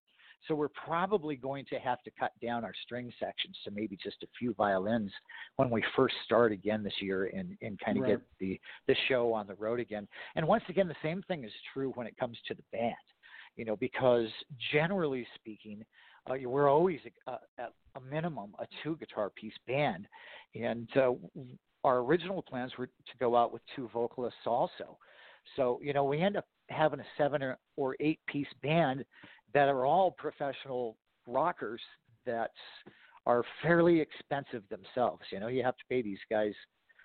[0.47, 4.23] So we're probably going to have to cut down our string sections to maybe just
[4.23, 5.11] a few violins
[5.57, 8.11] when we first start again this year and, and kind of Right.
[8.11, 10.07] get the, the show on the road again.
[10.35, 12.95] And once again, the same thing is true when it comes to the band,
[13.55, 14.27] you know, because
[14.71, 15.83] generally speaking,
[16.29, 20.07] uh, we're always uh, at a minimum a two guitar piece band.
[20.55, 21.11] And uh,
[21.83, 24.97] our original plans were to go out with two vocalists also.
[25.55, 29.05] So, you know, we end up having a seven or, or eight piece band
[29.53, 30.97] that are all professional
[31.27, 31.81] rockers
[32.25, 32.51] that
[33.25, 35.21] are fairly expensive themselves.
[35.31, 36.53] You know, you have to pay these guys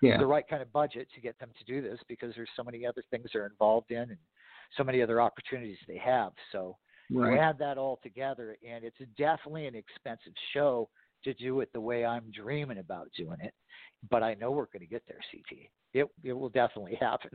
[0.01, 0.17] Yeah.
[0.17, 2.85] the right kind of budget to get them to do this because there's so many
[2.85, 4.17] other things they're involved in and
[4.75, 6.33] so many other opportunities they have.
[6.51, 6.77] So
[7.09, 10.89] you add that all together, and it's definitely an expensive show
[11.23, 13.53] to do it the way I'm dreaming about doing it.
[14.09, 15.69] But I know we're going to get there, CT.
[15.93, 17.31] It it will definitely happen.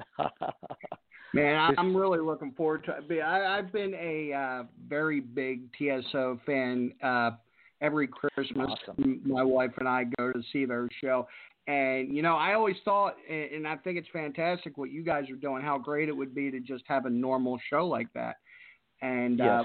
[1.35, 3.21] Man, I'm really looking forward to it.
[3.21, 6.93] I, I've been a uh, very big TSO fan.
[7.03, 7.33] Uh,
[7.81, 11.29] every Christmas, m- my wife and I go to see their show.
[11.67, 15.29] And, you know, I always thought, and and I think it's fantastic what you guys
[15.31, 18.37] are doing, how great it would be to just have a normal show like that.
[19.03, 19.65] And uh,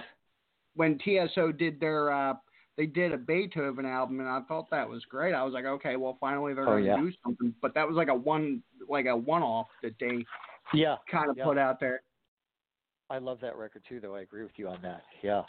[0.75, 2.33] when TSO did their, uh,
[2.77, 5.33] they did a Beethoven album, and I thought that was great.
[5.33, 6.97] I was like, okay, well, finally they're Oh, going to yeah.
[6.97, 7.53] do something.
[7.61, 10.25] But that was like a one, like a one-off that they
[10.73, 11.45] yeah, kind of yeah.
[11.45, 12.01] put out there.
[13.09, 14.15] I love that record too, though.
[14.15, 15.03] I agree with you on that.
[15.21, 15.43] Yeah,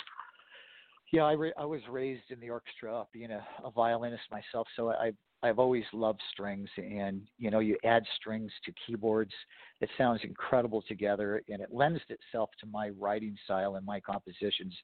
[1.13, 1.23] yeah.
[1.23, 5.13] I ra- I was raised in the orchestra, being a, a violinist myself, so I
[5.43, 9.33] I've always loved strings, and you know, you add strings to keyboards,
[9.81, 14.75] it sounds incredible together, and it lends itself to my writing style and my compositions,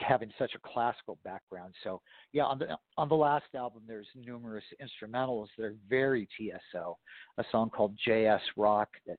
[0.00, 1.74] having such a classical background.
[1.84, 2.00] So
[2.32, 6.96] yeah, on the on the last album, there's numerous instrumentals that are very TSO.
[7.38, 9.18] A song called JS Rock that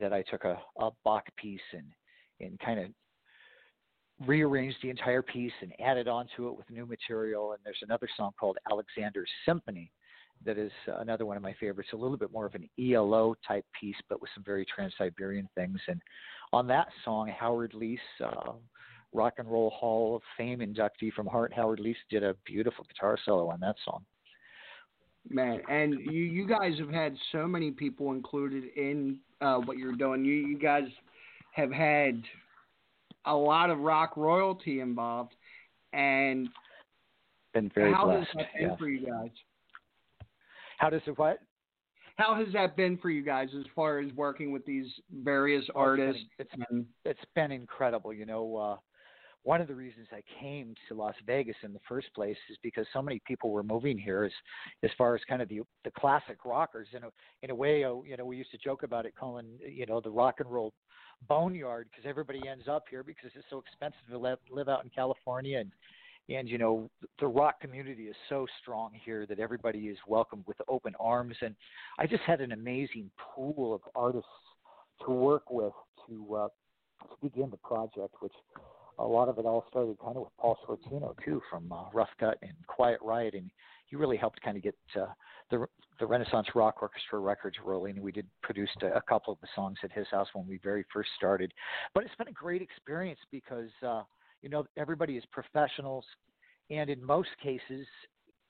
[0.00, 1.86] that I took a, a Bach piece and
[2.40, 2.86] and kind of
[4.26, 7.52] rearranged the entire piece and added onto it with new material.
[7.52, 9.90] And there's another song called Alexander's Symphony
[10.44, 13.64] that is another one of my favorites, a little bit more of an ELO type
[13.78, 15.80] piece, but with some very Trans Siberian things.
[15.88, 16.00] And
[16.52, 18.52] on that song, Howard Leese, uh,
[19.14, 23.16] Rock and Roll Hall of Fame inductee from Heart, Howard Leese did a beautiful guitar
[23.24, 24.04] solo on that song.
[25.30, 29.94] Man, and you you guys have had so many people included in uh, what you're
[29.96, 30.22] doing.
[30.22, 30.84] You you guys
[31.52, 32.22] have had
[33.24, 35.34] a lot of rock royalty involved,
[35.94, 36.48] and
[37.54, 38.26] Been very how blessed.
[38.26, 38.76] has that been yeah.
[38.76, 39.30] for you guys?
[40.76, 41.38] How does it what?
[42.16, 44.86] How has that been for you guys as far as working with these
[45.22, 46.28] various Oh, it's been- artists?
[46.38, 48.12] It's, and, it's been incredible.
[48.12, 48.76] You know, uh,
[49.44, 52.86] one of the reasons I came to Las Vegas in the first place is because
[52.92, 54.32] so many people were moving here as
[54.82, 56.88] as far as kind of the the classic rockers.
[56.94, 57.08] In a
[57.42, 60.00] in a way, uh, you know, we used to joke about it, calling you know
[60.00, 60.72] the rock and roll
[61.28, 64.90] boneyard because everybody ends up here because it's so expensive to live live out in
[64.90, 65.70] California and
[66.30, 66.90] and you know
[67.20, 71.54] the rock community is so strong here that everybody is welcomed with open arms and
[71.98, 74.28] I just had an amazing pool of artists
[75.04, 75.72] to work with
[76.08, 76.48] to uh,
[77.02, 78.32] to begin the project, which
[78.98, 82.10] a lot of it all started kind of with Paul Shortino too, from uh, Rough
[82.18, 83.50] Cut and Quiet Riot, and
[83.86, 85.06] he really helped kind of get uh,
[85.50, 85.66] the
[86.00, 88.00] the Renaissance Rock Orchestra records rolling.
[88.00, 90.84] We did produced a, a couple of the songs at his house when we very
[90.92, 91.52] first started,
[91.94, 94.02] but it's been a great experience because uh,
[94.42, 96.04] you know everybody is professionals,
[96.70, 97.86] and in most cases,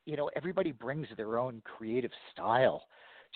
[0.07, 2.83] you know everybody brings their own creative style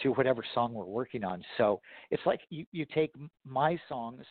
[0.02, 1.43] to whatever song we're working on.
[1.56, 1.80] So
[2.10, 3.12] it's like you, you take
[3.44, 4.24] my songs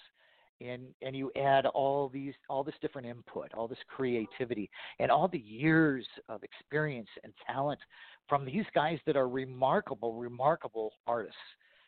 [0.62, 4.70] and and you add all these all this different input, all this creativity,
[5.00, 7.80] and all the years of experience and talent
[8.28, 11.38] from these guys that are remarkable, remarkable artists.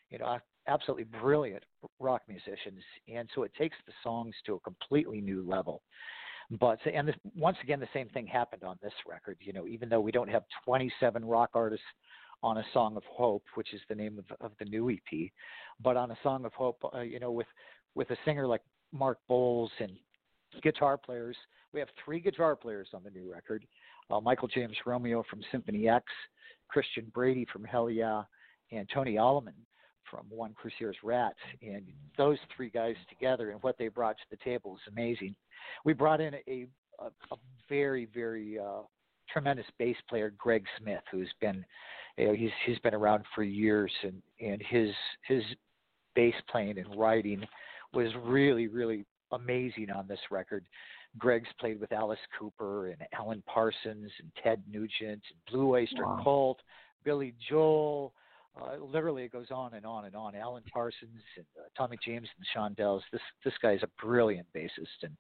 [0.10, 1.64] You know, absolutely brilliant
[2.00, 2.84] rock musicians,
[3.14, 5.82] and so it takes the songs to a completely new level.
[6.60, 9.38] But and this, once again, the same thing happened on this record.
[9.40, 11.86] You know, even though we don't have 27 rock artists
[12.41, 15.30] on a Song of Hope, which is the name of, of the new EP.
[15.84, 17.48] But on a Song of Hope, uh, you know, with
[17.99, 18.61] with a singer like
[18.93, 19.91] Mark Boals and
[20.63, 21.35] guitar players,
[21.73, 23.65] we have three guitar players on the new record:
[24.09, 26.05] uh, Michael James Romeo from Symphony X,
[26.69, 28.23] Christian Brady from Hell Yeah,
[28.71, 29.51] and Tony Alleman
[30.09, 31.34] from One Crusader's Rat.
[31.61, 31.84] And
[32.17, 35.35] those three guys together and what they brought to the table is amazing.
[35.84, 36.67] We brought in a,
[36.99, 38.84] a, a very, very uh,
[39.31, 41.65] tremendous bass player, Greg Smith, who's been
[42.17, 44.91] you know, he's he's been around for years, and and his
[45.27, 45.43] his
[46.15, 47.45] bass playing and writing
[47.94, 50.66] was really really amazing on this record.
[51.18, 55.22] Greg's played with Alice Cooper and Alan Parsons and Ted Nugent and
[55.52, 56.22] Blue Oyster wow.
[56.24, 56.60] Cult,
[57.03, 58.14] Billy Joel.
[58.60, 60.36] Uh, literally, it goes on and on and on.
[60.36, 63.02] Alan Parsons and uh, Tommy James and the Shondells.
[63.11, 65.16] This this guy is a brilliant bassist, and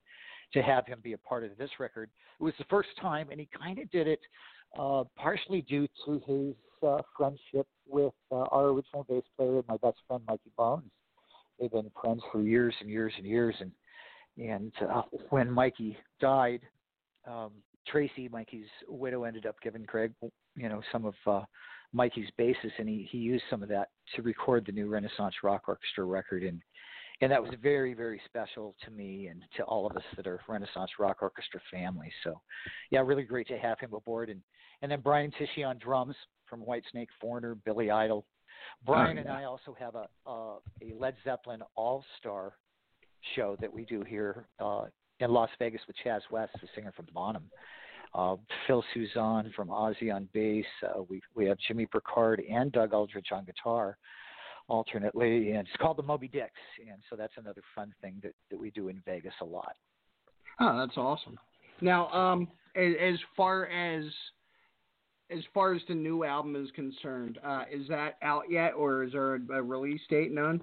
[0.53, 2.09] to have him be a part of this record,
[2.39, 4.19] it was the first time, and he kind of did it
[4.77, 6.55] uh, partially due to his
[6.87, 10.91] uh, friendship with uh, our original bass player, my best friend Mikey Bones.
[11.59, 13.71] They've been friends for years and years and years, and
[14.37, 16.61] and uh, when Mikey died,
[17.27, 17.51] um,
[17.87, 20.13] Tracy, Mikey's widow, ended up giving Craig,
[20.55, 21.41] you know, some of uh,
[21.91, 25.63] Mikey's basses, and he he used some of that to record the new Renaissance Rock
[25.67, 26.61] Orchestra record, and
[27.21, 30.39] and that was very very special to me and to all of us that are
[30.47, 32.11] Renaissance Rock Orchestra family.
[32.23, 32.39] So,
[32.91, 34.41] yeah, really great to have him aboard, and
[34.81, 36.15] and then Brian Tichy on drums
[36.45, 38.25] from Whitesnake, Foreigner, Billy Idol.
[38.85, 39.27] Brian oh, yeah.
[39.27, 42.53] and I also have a a, a Led Zeppelin All Star
[43.35, 44.85] show that we do here uh,
[45.19, 47.49] in Las Vegas with Chas West, the singer from Bonham.
[48.13, 50.65] Uh, Phil Soussan from Ozzy on bass.
[50.83, 53.97] Uh, we we have Jimmy Burkhard and Doug Aldrich on guitar
[54.67, 58.59] alternately, and it's called the Moby Dicks, and so that's another fun thing that, that
[58.59, 59.75] we do in Vegas a lot.
[60.59, 61.37] Oh, that's awesome.
[61.81, 64.05] Now, um, as, as far as
[65.29, 69.11] as far as the new album is concerned, uh, is that out yet, or is
[69.11, 70.61] there a, a release date known?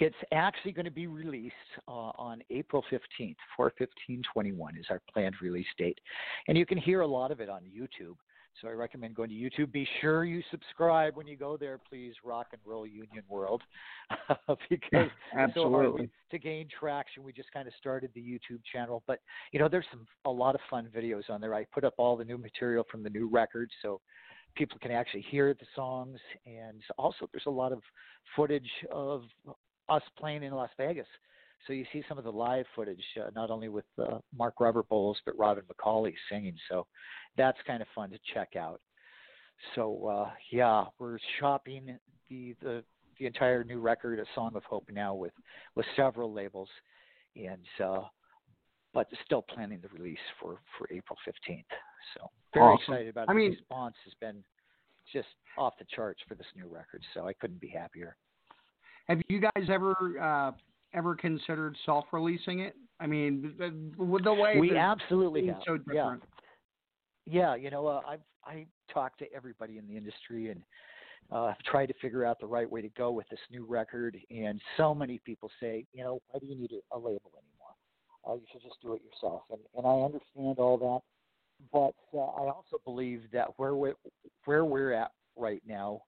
[0.00, 1.54] It's actually going to be released
[1.88, 3.36] uh, on April 15th.
[3.56, 5.98] 41521 is our planned release date.
[6.46, 8.14] And you can hear a lot of it on YouTube.
[8.60, 9.72] So I recommend going to YouTube.
[9.72, 12.14] Be sure you subscribe when you go there, please.
[12.24, 13.62] Rock and Roll Union World,
[14.70, 17.22] because it's so hard to gain traction.
[17.22, 19.20] We just kind of started the YouTube channel, but
[19.52, 21.54] you know, there's some a lot of fun videos on there.
[21.54, 24.00] I put up all the new material from the new record, so
[24.56, 27.80] people can actually hear the songs, and also there's a lot of
[28.34, 29.22] footage of
[29.88, 31.06] us playing in Las Vegas.
[31.66, 34.88] So you see some of the live footage, uh, not only with uh, Mark Robert
[34.88, 36.56] Boals, but Robin McAuley singing.
[36.70, 36.86] So
[37.36, 38.80] that's kind of fun to check out.
[39.74, 41.98] So uh, yeah, we're shopping
[42.30, 42.84] the, the
[43.18, 45.32] the entire new record, A Song of Hope, now with
[45.74, 46.68] with several labels,
[47.36, 48.02] and uh,
[48.94, 51.66] but still planning the release for for April fifteenth.
[52.14, 52.94] So very awesome.
[52.94, 53.30] excited about it.
[53.30, 54.44] I mean, the response has been
[55.12, 57.02] just off the charts for this new record.
[57.14, 58.16] So I couldn't be happier.
[59.08, 60.52] Have you guys ever uh,
[60.94, 62.74] ever considered self-releasing it?
[63.00, 63.54] I mean,
[63.96, 65.62] with the way we absolutely have.
[65.66, 65.78] So.
[65.92, 66.16] Yeah.
[67.26, 70.62] yeah, you know, uh, I've I talked to everybody in the industry and
[71.30, 74.16] uh, I've tried to figure out the right way to go with this new record.
[74.30, 77.74] And so many people say, you know, why do you need a, a label anymore?
[78.26, 79.42] Uh, you should just do it yourself.
[79.50, 81.00] And and I understand all that,
[81.72, 83.92] but uh, I also believe that where we
[84.44, 86.02] where we're at right now,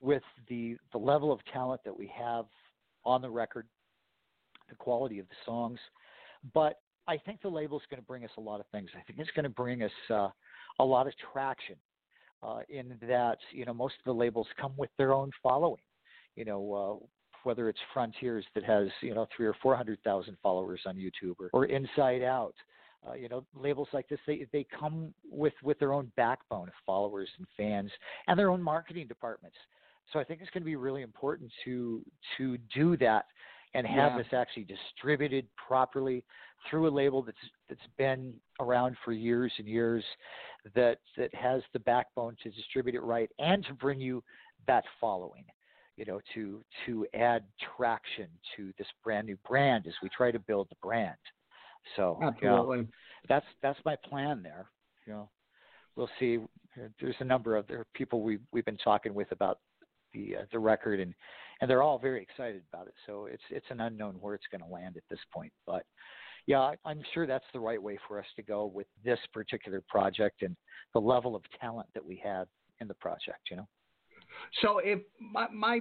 [0.00, 2.46] with the the level of talent that we have
[3.04, 3.66] on the record
[4.68, 5.78] the quality of the songs.
[6.52, 8.90] But I think the label is going to bring us a lot of things.
[8.94, 10.28] I think it's going to bring us uh,
[10.78, 11.76] a lot of traction
[12.42, 15.82] uh, in that you know most of the labels come with their own following.
[16.36, 17.06] You know, uh,
[17.44, 21.36] whether it's Frontiers that has you know three or four hundred thousand followers on YouTube,
[21.38, 22.54] or, or Inside Out.
[23.06, 26.74] Uh, you know, labels like this they they come with with their own backbone of
[26.86, 27.90] followers and fans
[28.28, 29.56] and their own marketing departments.
[30.12, 32.02] So I think it's going to be really important to
[32.38, 33.26] to do that
[33.74, 34.18] and have yeah.
[34.18, 36.24] this actually distributed properly
[36.68, 37.36] through a label that's
[37.68, 40.04] that's been around for years and years
[40.74, 44.22] that that has the backbone to distribute it right and to bring you
[44.66, 45.44] that following
[45.96, 47.44] you know to to add
[47.76, 51.16] traction to this brand new brand as we try to build the brand.
[51.96, 52.78] So absolutely.
[52.78, 52.88] You know,
[53.28, 54.66] that's that's my plan there
[55.06, 55.28] you know.
[55.96, 56.38] We'll see.
[57.00, 59.58] There's a number of there are people we we've, we've been talking with about
[60.12, 61.14] the uh, the record and
[61.64, 62.92] and they're all very excited about it.
[63.06, 65.86] So it's it's an unknown where it's going to land at this point, but
[66.46, 70.42] yeah, I'm sure that's the right way for us to go with this particular project
[70.42, 70.54] and
[70.92, 72.48] the level of talent that we have
[72.82, 73.48] in the project.
[73.50, 73.68] You know.
[74.60, 75.80] So if my my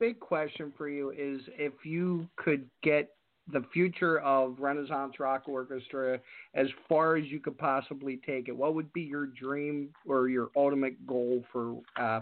[0.00, 3.10] big question for you is if you could get
[3.52, 6.18] the future of Renaissance Rock Orchestra
[6.56, 10.48] as far as you could possibly take it, what would be your dream or your
[10.56, 12.18] ultimate goal for uh,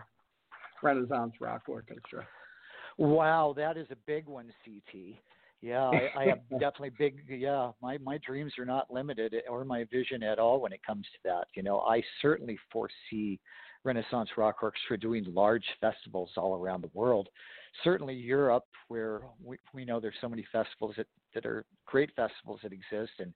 [0.83, 2.27] Renaissance Rock Orchestra?
[2.99, 5.17] Wow, that is a big one, CT.
[5.63, 7.23] Yeah, I, I have definitely big.
[7.29, 11.07] Yeah, my my dreams are not limited or my vision at all when it comes
[11.07, 11.47] to that.
[11.55, 13.41] You know, I certainly foresee
[13.85, 17.29] Renaissance Rock Orchestra doing large festivals all around the world.
[17.85, 22.61] Certainly Europe, where we, we know there's so many festivals that, that are great festivals
[22.63, 23.33] that exist and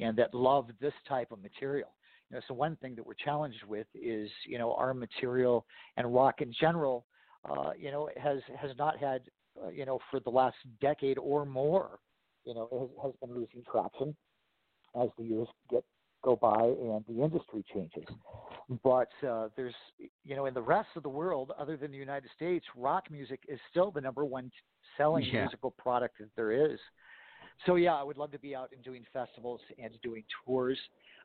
[0.00, 1.88] and that love this type of material.
[2.30, 5.66] You know, so one thing that we're challenged with is you know our material
[5.96, 7.04] and rock in general.
[7.48, 9.22] Uh, you know, has has not had
[9.62, 11.98] uh, you know, for the last decade or more,
[12.44, 14.16] you know, has, has been losing traction
[15.00, 15.84] as the years get
[16.22, 18.04] go by and the industry changes.
[18.82, 19.74] But uh, there's,
[20.24, 23.40] you know, in the rest of the world, other than the United States, rock music
[23.46, 24.50] is still the number one
[24.96, 25.42] selling Yeah.
[25.42, 26.78] musical product that there is.
[27.66, 30.78] So yeah, I would love to be out and doing festivals and doing tours.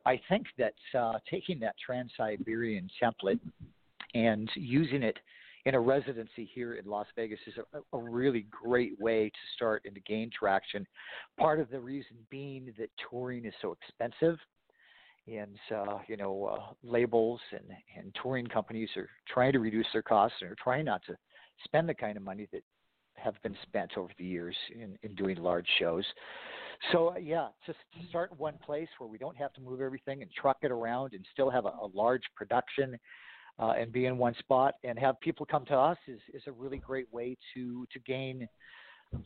[0.06, 3.40] I think that uh, taking that Trans-Siberian template
[4.14, 5.18] and using it
[5.70, 9.84] in a residency here in Las Vegas is a, a really great way to start
[9.86, 10.84] and to gain traction.
[11.38, 14.40] Part of the reason being that touring is so expensive,
[15.28, 20.02] and uh, you know uh, labels and and touring companies are trying to reduce their
[20.02, 21.16] costs and are trying not to
[21.64, 22.64] spend the kind of money that
[23.14, 26.06] have been spent over the years in, in doing large shows.
[26.92, 30.24] So uh, yeah, just to start one place where we don't have to move everything
[30.24, 32.98] and truck it around and still have a, a large production
[33.60, 36.52] uh, and be in one spot and have people come to us is, is a
[36.52, 38.48] really great way to to gain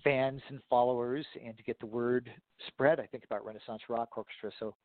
[0.04, 2.32] fans and followers and to get the word
[2.68, 3.00] spread.
[3.00, 4.52] I think about Renaissance Rock Orchestra.
[4.60, 4.76] So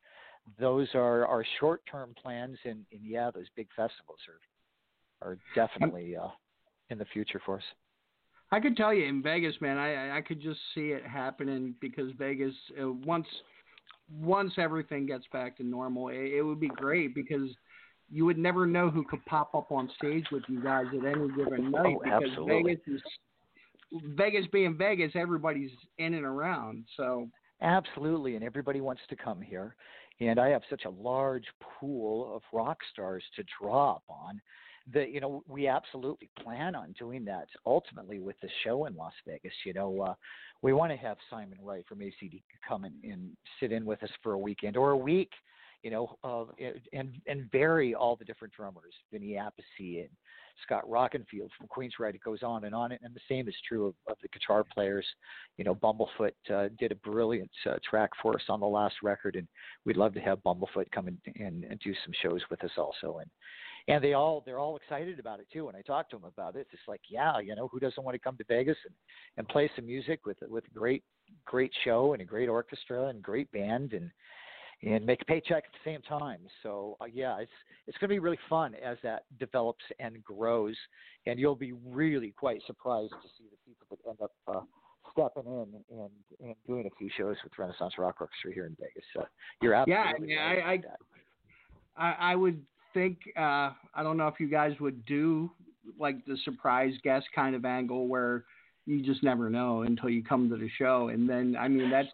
[0.59, 4.39] those are our short term plans and, and yeah, those big festivals are
[5.21, 6.29] are definitely uh,
[6.89, 7.63] in the future for us.
[8.51, 12.11] I could tell you in Vegas, man, I I could just see it happening because
[12.17, 13.27] Vegas uh, once
[14.11, 17.49] once everything gets back to normal, it, it would be great because
[18.11, 21.27] you would never know who could pop up on stage with you guys at any
[21.35, 22.75] given night Oh, because absolutely.
[22.75, 23.01] Vegas is
[24.15, 26.85] Vegas being Vegas, everybody's in and around.
[26.95, 27.29] So
[27.61, 29.75] Absolutely, and everybody wants to come here.
[30.21, 34.41] And I have such a large pool of rock stars to draw upon
[34.91, 39.13] that you know we absolutely plan on doing that ultimately with the show in Las
[39.27, 39.53] Vegas.
[39.65, 40.13] You know, uh,
[40.61, 43.29] we want to have Simon Wright from ACD come in and
[43.59, 45.31] sit in with us for a weekend or a week.
[45.83, 46.45] You know, uh,
[46.93, 50.09] and and vary all the different drummers, Vinny Appice and
[50.63, 52.15] Scott Rockenfield from Queensrÿche.
[52.15, 55.05] It goes on and on, and the same is true of, of the guitar players.
[55.57, 59.35] You know, Bumblefoot uh, did a brilliant uh, track for us on the last record,
[59.35, 59.47] and
[59.85, 63.19] we'd love to have Bumblefoot come in and, and do some shows with us also.
[63.19, 63.29] And
[63.87, 65.65] and they all they're all excited about it too.
[65.65, 68.15] When I talk to them about it, it's like, yeah, you know, who doesn't want
[68.15, 68.93] to come to Vegas and
[69.37, 71.03] and play some music with with a great
[71.45, 74.11] great show and a great orchestra and great band and
[74.83, 76.39] and make a paycheck at the same time.
[76.63, 77.51] So uh, yeah, it's
[77.87, 80.75] it's going to be really fun as that develops and grows,
[81.25, 84.61] and you'll be really quite surprised to see the people that end up uh,
[85.11, 89.03] stepping in and and doing a few shows with Renaissance Rock Orchestra here in Vegas.
[89.13, 89.25] So
[89.61, 90.81] you're yeah, absolutely I, right I, I.
[91.97, 92.61] I, I would
[92.93, 95.51] think uh, I don't know if you guys would do
[95.99, 98.45] like the surprise guest kind of angle where
[98.85, 102.07] you just never know until you come to the show, and then I mean that's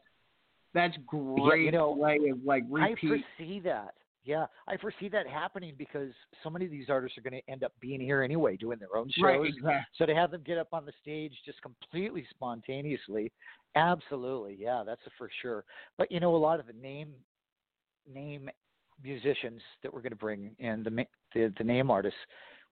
[0.75, 3.95] that's great you know, way of like I foresee that.
[4.25, 6.11] Yeah, I foresee that happening because
[6.43, 8.97] so many of these artists are going to end up being here anyway, doing their
[8.97, 9.23] own shows.
[9.23, 9.85] Right, exactly.
[9.97, 13.31] So to have them get up on the stage just completely spontaneously,
[13.75, 15.63] absolutely, yeah, that's for sure.
[15.97, 17.13] But you know, a lot of the name
[18.11, 18.49] name
[19.03, 22.19] musicians that we're going to bring and the the, the name artists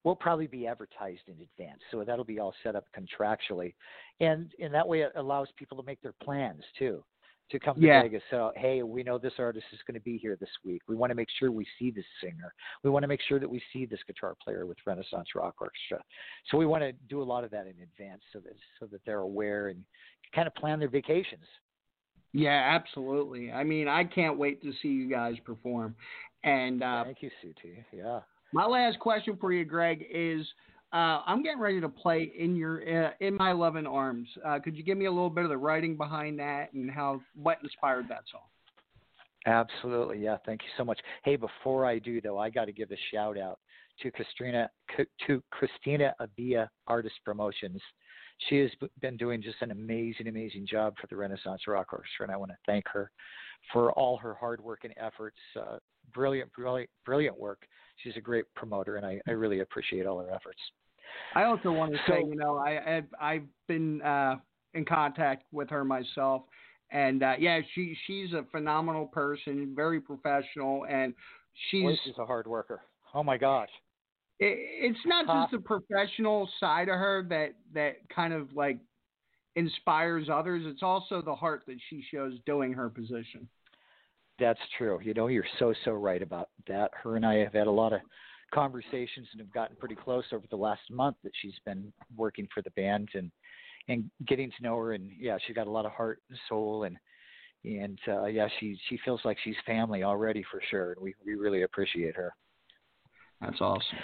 [0.04, 3.74] will probably be advertised in advance, so that'll be all set up contractually,
[4.20, 7.04] and in that way it allows people to make their plans too
[7.50, 8.02] to come to Yeah.
[8.02, 8.24] Vegas.
[8.30, 10.82] So, hey, we know this artist is going to be here this week.
[10.88, 12.54] We want to make sure we see this singer.
[12.84, 16.04] We want to make sure that we see this guitar player with Renaissance Rock Orchestra.
[16.50, 19.02] So we want to do a lot of that in advance, so that so that
[19.06, 19.84] they're aware and
[20.34, 21.46] kind of plan their vacations.
[22.32, 23.52] Yeah, absolutely.
[23.52, 25.96] I mean, I can't wait to see you guys perform.
[26.44, 27.86] And uh, Thank you, CT.
[27.94, 28.22] Yeah.
[28.52, 30.46] My last question for you, Greg, is
[30.94, 34.28] uh, I'm getting ready to play in your uh, in my loving arms.
[34.46, 37.20] Uh, could you give me a little bit of the writing behind that and how
[37.36, 38.42] what inspired that song?
[39.46, 40.38] Absolutely, yeah.
[40.46, 41.00] Thank you so much.
[41.24, 43.60] Hey, before I do though, I got to give a shout out
[44.02, 44.70] to Christina
[45.28, 47.82] to Christina Abia Artist Promotions.
[48.50, 48.70] She has
[49.02, 52.52] been doing just an amazing, amazing job for the Renaissance Rock Orchestra, and I want
[52.52, 53.10] to thank her
[53.72, 55.38] for all her hard work and efforts.
[55.60, 55.78] Uh,
[56.14, 57.64] brilliant, brilliant, brilliant work.
[57.98, 60.60] She's a great promoter, and I, I really appreciate all her efforts.
[61.36, 64.36] I also want to say, you know, I I've, I've been uh,
[64.74, 66.44] in contact with her myself,
[66.92, 71.14] and uh, yeah, she she's a phenomenal person, very professional, and
[71.70, 72.82] she's Boy, she's a hard worker.
[73.14, 73.70] Oh my gosh.
[74.40, 78.78] it, it's not Uh, just the professional side of her that that kind of like
[79.56, 80.64] inspires others.
[80.66, 83.48] It's also the heart that she shows doing her position.
[84.40, 85.00] That's true.
[85.04, 86.92] You know, you're so so right about that.
[87.04, 88.02] Her and I have had a lot of
[88.54, 92.62] conversations and have gotten pretty close over the last month that she's been working for
[92.62, 93.32] the band and
[93.90, 96.84] and getting to know her and yeah, she's got a lot of heart and soul
[96.84, 96.98] and
[97.66, 100.94] and uh yeah, she she feels like she's family already for sure.
[100.94, 102.34] And we we really appreciate her.
[103.42, 103.98] That's awesome.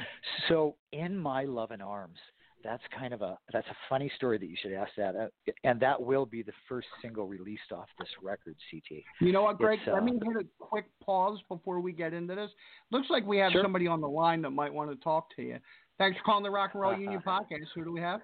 [0.49, 2.17] So, in my love and arms,
[2.63, 5.27] that's kind of a that's a funny story that you should ask that, uh,
[5.63, 9.01] and that will be the first single released off this record, CT.
[9.21, 9.79] You know what, Greg?
[9.79, 12.51] It's, Let uh, me hit a quick pause before we get into this.
[12.91, 13.61] Looks like we have Sure.
[13.63, 15.57] somebody on the line that might want to talk to you.
[15.97, 17.67] Thanks for calling the Rock and Roll Union podcast.
[17.75, 18.21] Who do we have?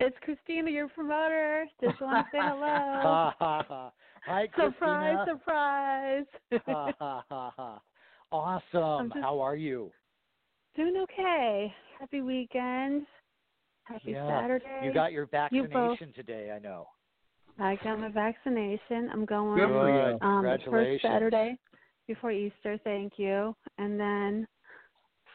[0.00, 1.66] It's Christina, your promoter.
[1.82, 3.30] Just want to say hello.
[4.26, 5.26] Hi, surprise, Christina.
[5.28, 6.24] surprise.
[6.66, 7.80] Ha, ha, ha, ha.
[8.32, 9.08] awesome.
[9.10, 9.90] just- How are you?
[10.76, 11.72] Doing okay.
[12.00, 13.06] Happy weekend.
[13.84, 14.28] Happy yeah.
[14.28, 14.80] Saturday.
[14.82, 16.86] You got your You vaccination today, I know.
[17.58, 19.08] I got my vaccination.
[19.12, 20.18] I'm going Good for you.
[20.20, 21.56] um the first Saturday
[22.08, 23.54] before Easter, thank you.
[23.78, 24.46] And then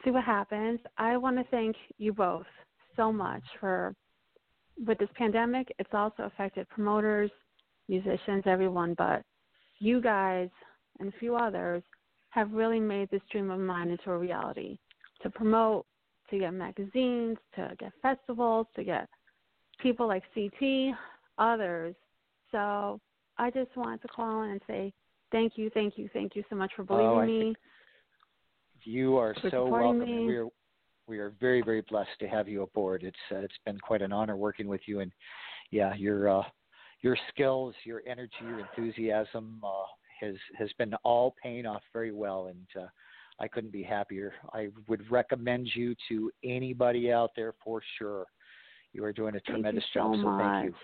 [0.04, 0.80] see what happens.
[0.98, 2.46] I want to thank you both
[2.96, 3.96] so much for
[4.86, 7.32] with this pandemic, it's also affected promoters,
[7.88, 9.24] musicians, everyone, but
[9.80, 10.50] you guys
[11.00, 11.84] and a few others
[12.30, 14.78] have really made this dream of mine into a reality.
[15.24, 15.86] To promote,
[16.30, 19.10] to get magazines, to get festivals, to get
[19.82, 20.96] people like CT,
[21.38, 21.96] others.
[22.52, 23.00] So
[23.38, 24.94] I just wanted to call in and say
[25.32, 27.56] thank you, thank you, thank you so much for believing Oh, me.
[28.84, 30.00] You are so welcome.
[30.00, 30.26] me.
[30.26, 30.48] We are
[31.08, 33.04] we are very very blessed to have you aboard.
[33.04, 35.12] It's uh, it's been quite an honor working with you, and
[35.72, 36.44] yeah, your uh,
[37.02, 39.84] your skills, your energy, your enthusiasm uh,
[40.22, 42.88] has has been all paying off very well, and uh,
[43.40, 44.34] I couldn't be happier.
[44.54, 48.26] I would recommend you to anybody out there for sure.
[48.94, 50.72] You are doing a tremendous so job, so thank you.
[50.72, 50.80] much.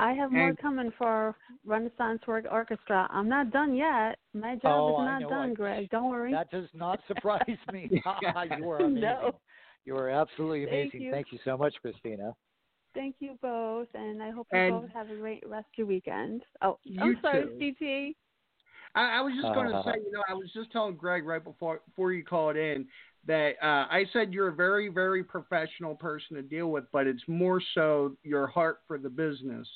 [0.00, 3.06] I have more And- coming for Renaissance Work Orchestra.
[3.10, 4.18] I'm not done yet.
[4.32, 4.64] My job
[4.96, 5.90] Oh, is not done, I- Greg.
[5.90, 6.32] Don't worry.
[6.32, 8.02] That does not surprise me.
[8.06, 9.00] Ah, you are amazing.
[9.02, 9.32] No.
[9.84, 11.02] You are absolutely Thank amazing.
[11.02, 11.12] you.
[11.12, 12.32] Thank you so much, Christina.
[12.94, 15.86] Thank you both, and I hope you And- both have a great rest of your
[15.86, 16.42] weekend.
[16.62, 17.74] Oh, You I'm sorry, too.
[17.78, 18.16] CT.
[18.94, 19.92] I, I was just going to Uh-huh.
[19.92, 22.86] say, you know, I was just telling Greg right before before you called in
[23.26, 27.22] that uh, I said you're a very very professional person to deal with, but it's
[27.26, 29.66] more so your heart for the business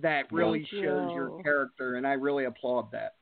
[0.00, 3.14] that really Thank shows your character, and I really applaud that.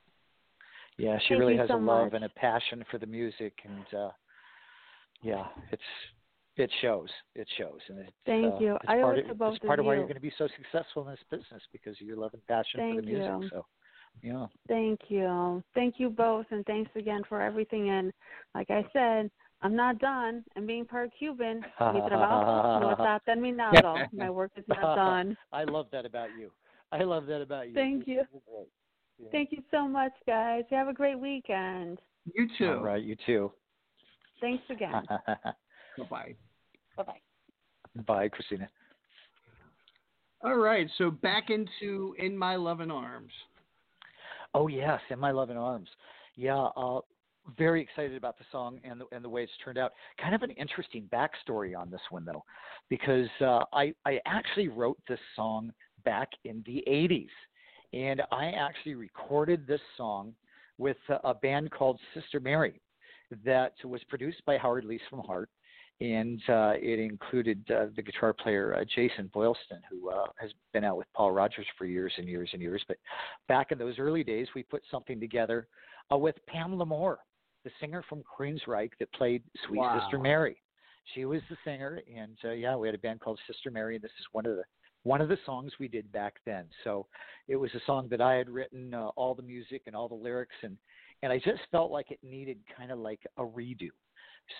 [0.97, 2.13] Yeah, she Thank really has so a love much.
[2.15, 4.11] and a passion for the music, and uh,
[5.21, 5.81] yeah, it's
[6.57, 7.09] it shows.
[7.35, 8.75] It shows, and it's, Thank uh, you.
[8.75, 9.99] It's I part of, it's part of of why you.
[9.99, 12.81] you're going to be so successful in this business because of your love and passion
[12.89, 13.27] for the music.
[13.27, 13.49] you.
[13.51, 13.65] So,
[14.21, 14.47] yeah.
[14.67, 15.63] Thank you.
[15.73, 17.89] Thank you both, and thanks again for everything.
[17.89, 18.11] And
[18.55, 19.31] like I said,
[19.61, 20.43] I'm not done.
[20.55, 21.65] And being part Cuban, mi
[22.01, 24.07] trabajo no está terminado.
[24.13, 25.37] My work is not done.
[25.51, 26.51] I love that about you.
[26.91, 27.73] I love that about you.
[27.73, 28.23] Thank you.
[29.19, 29.27] Yeah.
[29.31, 30.63] Thank you so much, guys.
[30.69, 31.99] You have a great weekend.
[32.33, 32.69] You too.
[32.69, 33.51] All right, you too.
[34.39, 35.03] Thanks again.
[35.07, 36.35] Bye bye.
[36.97, 38.03] bye bye.
[38.07, 38.67] Bye, Christina.
[40.43, 43.31] All right, so back into In My Loving Arms.
[44.53, 45.89] Oh yes, in my love and arms.
[46.35, 46.99] Yeah, uh,
[47.57, 49.91] very excited about the song and the, and the way it's turned out.
[50.21, 52.43] Kind of an interesting backstory on this one though,
[52.89, 55.71] because uh, I I actually wrote this song
[56.03, 57.29] back in the '80s,
[57.93, 60.33] and I actually recorded this song
[60.77, 62.81] with a, a band called Sister Mary,
[63.45, 65.49] that was produced by Howard Leese from Heart.
[66.01, 70.83] And uh, it included uh, the guitar player uh, Jason Boylston, who uh, has been
[70.83, 72.83] out with Paul Rodgers for years and years and years.
[72.87, 72.97] But
[73.47, 75.67] back in those early days, we put something together
[76.11, 77.19] uh, with Pamela Moore,
[77.63, 80.01] the singer from Queensryche that played Sweet Wow.
[80.01, 80.57] Sister Mary.
[81.13, 84.03] She was the singer, and uh, yeah, we had a band called Sister Mary, and
[84.03, 84.63] this is one of the
[85.03, 86.65] one of the songs we did back then.
[86.83, 87.07] So
[87.47, 90.15] it was a song that I had written uh, all the music and all the
[90.15, 90.77] lyrics, and
[91.21, 93.89] and I just felt like it needed kind of like a redo.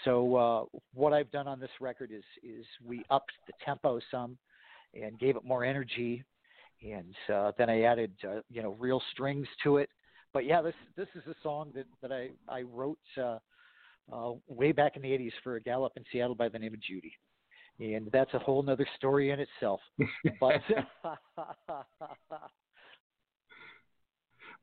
[0.05, 4.37] So uh, what I've done on this record is is we upped the tempo some,
[4.93, 6.23] and gave it more energy,
[6.83, 9.89] and uh, then I added uh, you know real strings to it.
[10.33, 13.39] But yeah, this this is a song that that I I wrote uh,
[14.11, 16.73] uh, way back in the '80s for a gal up in Seattle by the name
[16.73, 17.13] of Judy,
[17.79, 19.81] and that's a whole nother story in itself.
[20.39, 20.61] But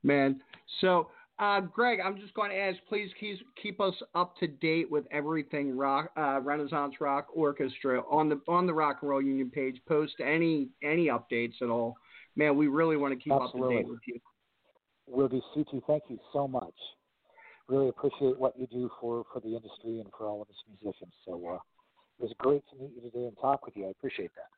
[0.02, 0.40] Man,
[0.80, 1.08] so
[1.38, 5.04] uh, Greg, I'm just going to ask, please keep, keep us up to date with
[5.12, 9.80] everything rock, uh, Renaissance Rock Orchestra on the on the Rock and Roll Union page.
[9.86, 11.96] Post any any updates at all,
[12.34, 12.56] man.
[12.56, 13.60] We really want to keep Absolutely.
[13.60, 14.20] up to date with you.
[15.06, 15.82] Will be CT.
[15.86, 16.74] Thank you so much.
[17.68, 21.12] Really appreciate what you do for for the industry and for all of us musicians.
[21.24, 21.58] So uh,
[22.18, 23.86] it was great to meet you today and talk with you.
[23.86, 24.48] I appreciate that.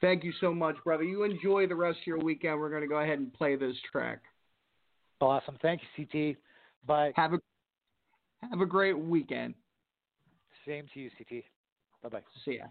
[0.00, 1.04] Thank you so much, brother.
[1.04, 2.58] You enjoy the rest of your weekend.
[2.58, 4.22] We're going to go ahead and play this track.
[5.20, 5.58] Awesome.
[5.60, 6.36] Thank you, CT.
[6.86, 7.12] Bye.
[7.16, 7.40] Have a
[8.50, 9.54] have a great weekend.
[10.66, 11.44] Same to you, CT.
[12.02, 12.24] Bye bye.
[12.44, 12.66] See ya.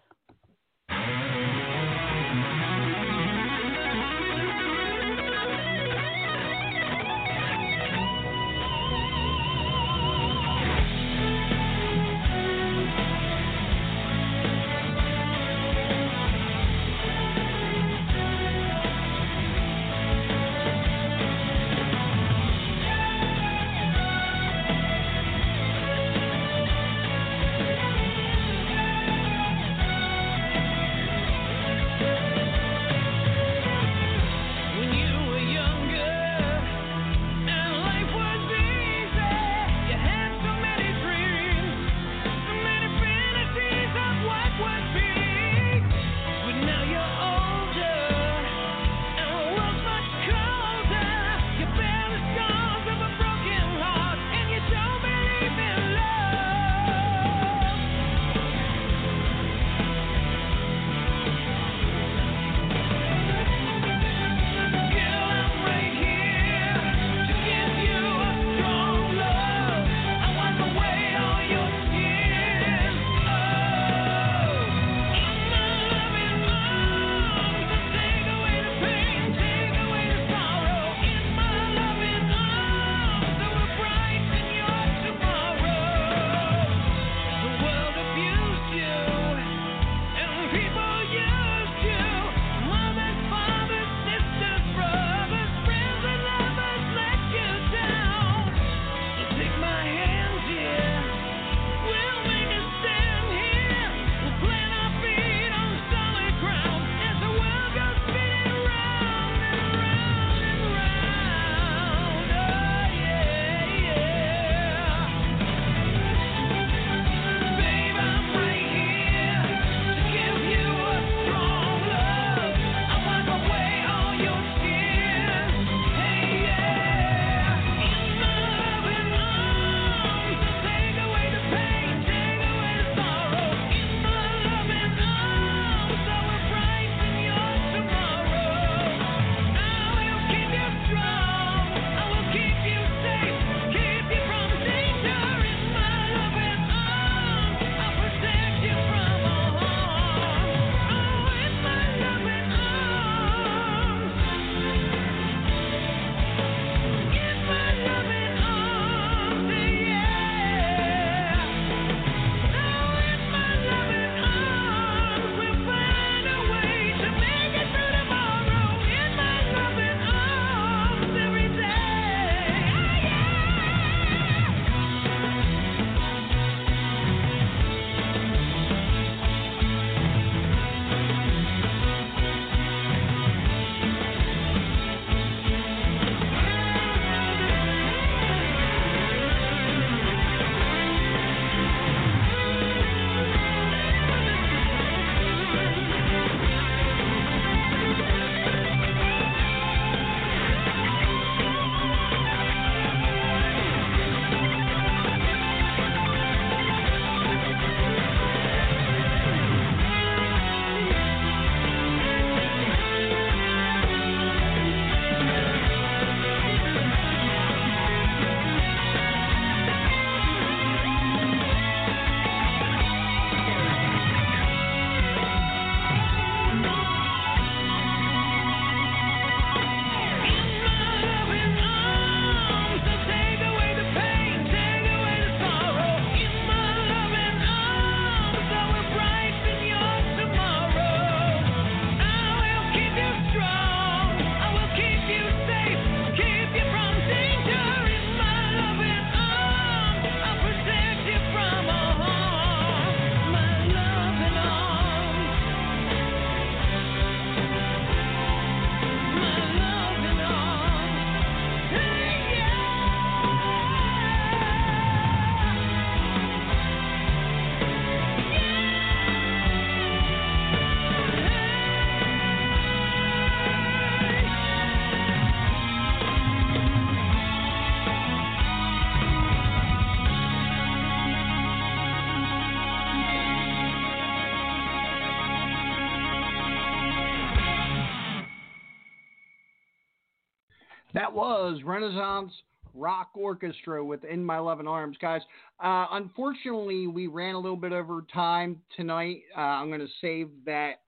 [291.10, 292.31] That was Renaissance
[292.76, 295.22] Rock Orchestra with In My Loving Arms, guys.
[295.60, 299.23] Uh, unfortunately, we ran a little bit over time tonight.
[299.36, 300.81] Uh, I'm going to save that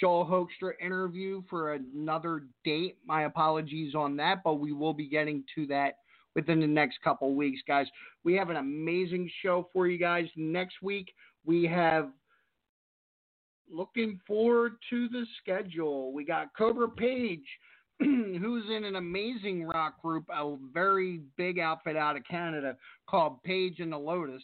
[0.00, 2.96] Joel Hoekstra interview for another date.
[3.06, 5.98] My apologies on that, but we will be getting to that
[6.34, 7.88] within the next couple weeks, guys.
[8.24, 11.12] We have an amazing show for you guys next week.
[11.44, 12.08] We have
[13.70, 16.10] looking forward to the schedule.
[16.14, 17.44] We got Kobra Paige,
[18.38, 22.76] who's in an amazing rock group, a very big outfit out of Canada
[23.08, 24.42] called Page and the Lotus.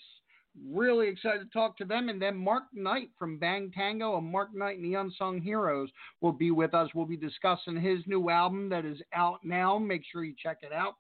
[0.68, 2.08] Really excited to talk to them.
[2.08, 5.88] And then Mark Knight from Bang Tango and Mark Knight and the Unsung Heroes
[6.20, 6.88] will be with us.
[6.94, 9.78] We'll be discussing his new album that is out now.
[9.78, 10.94] Make sure you check it out.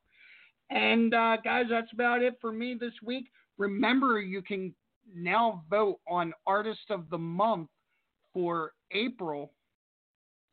[0.70, 3.26] And uh, guys, that's about it for me this week.
[3.58, 4.74] Remember, you can
[5.14, 7.68] now vote on Artist of the Month
[8.32, 9.52] for April.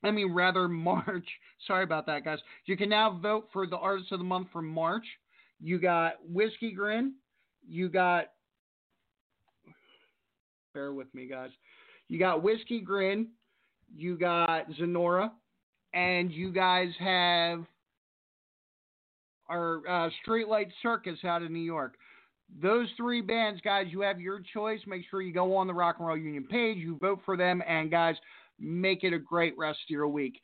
[0.04, 1.28] I mean, rather March.
[1.68, 2.40] Sorry about that, guys.
[2.66, 5.06] You can now vote for the Artist of the Month for March.
[5.60, 7.14] You got Whiskey Grin.
[7.68, 8.32] You got.
[10.74, 11.52] Bear with me, guys.
[12.08, 13.28] You got Whiskey Grin.
[13.96, 15.32] You got Zenora.
[15.94, 17.66] And you guys have
[19.50, 21.96] our uh, Streetlight Circus out of New York.
[22.62, 24.80] Those three bands, guys, you have your choice.
[24.88, 27.62] Make sure you go on the Rock and Roll Union page, you vote for them,
[27.68, 28.16] and guys,
[28.62, 30.40] make it a great rest of your week.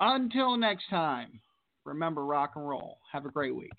[0.00, 1.40] Until next time,
[1.84, 2.98] remember rock and roll.
[3.12, 3.70] Have a great week.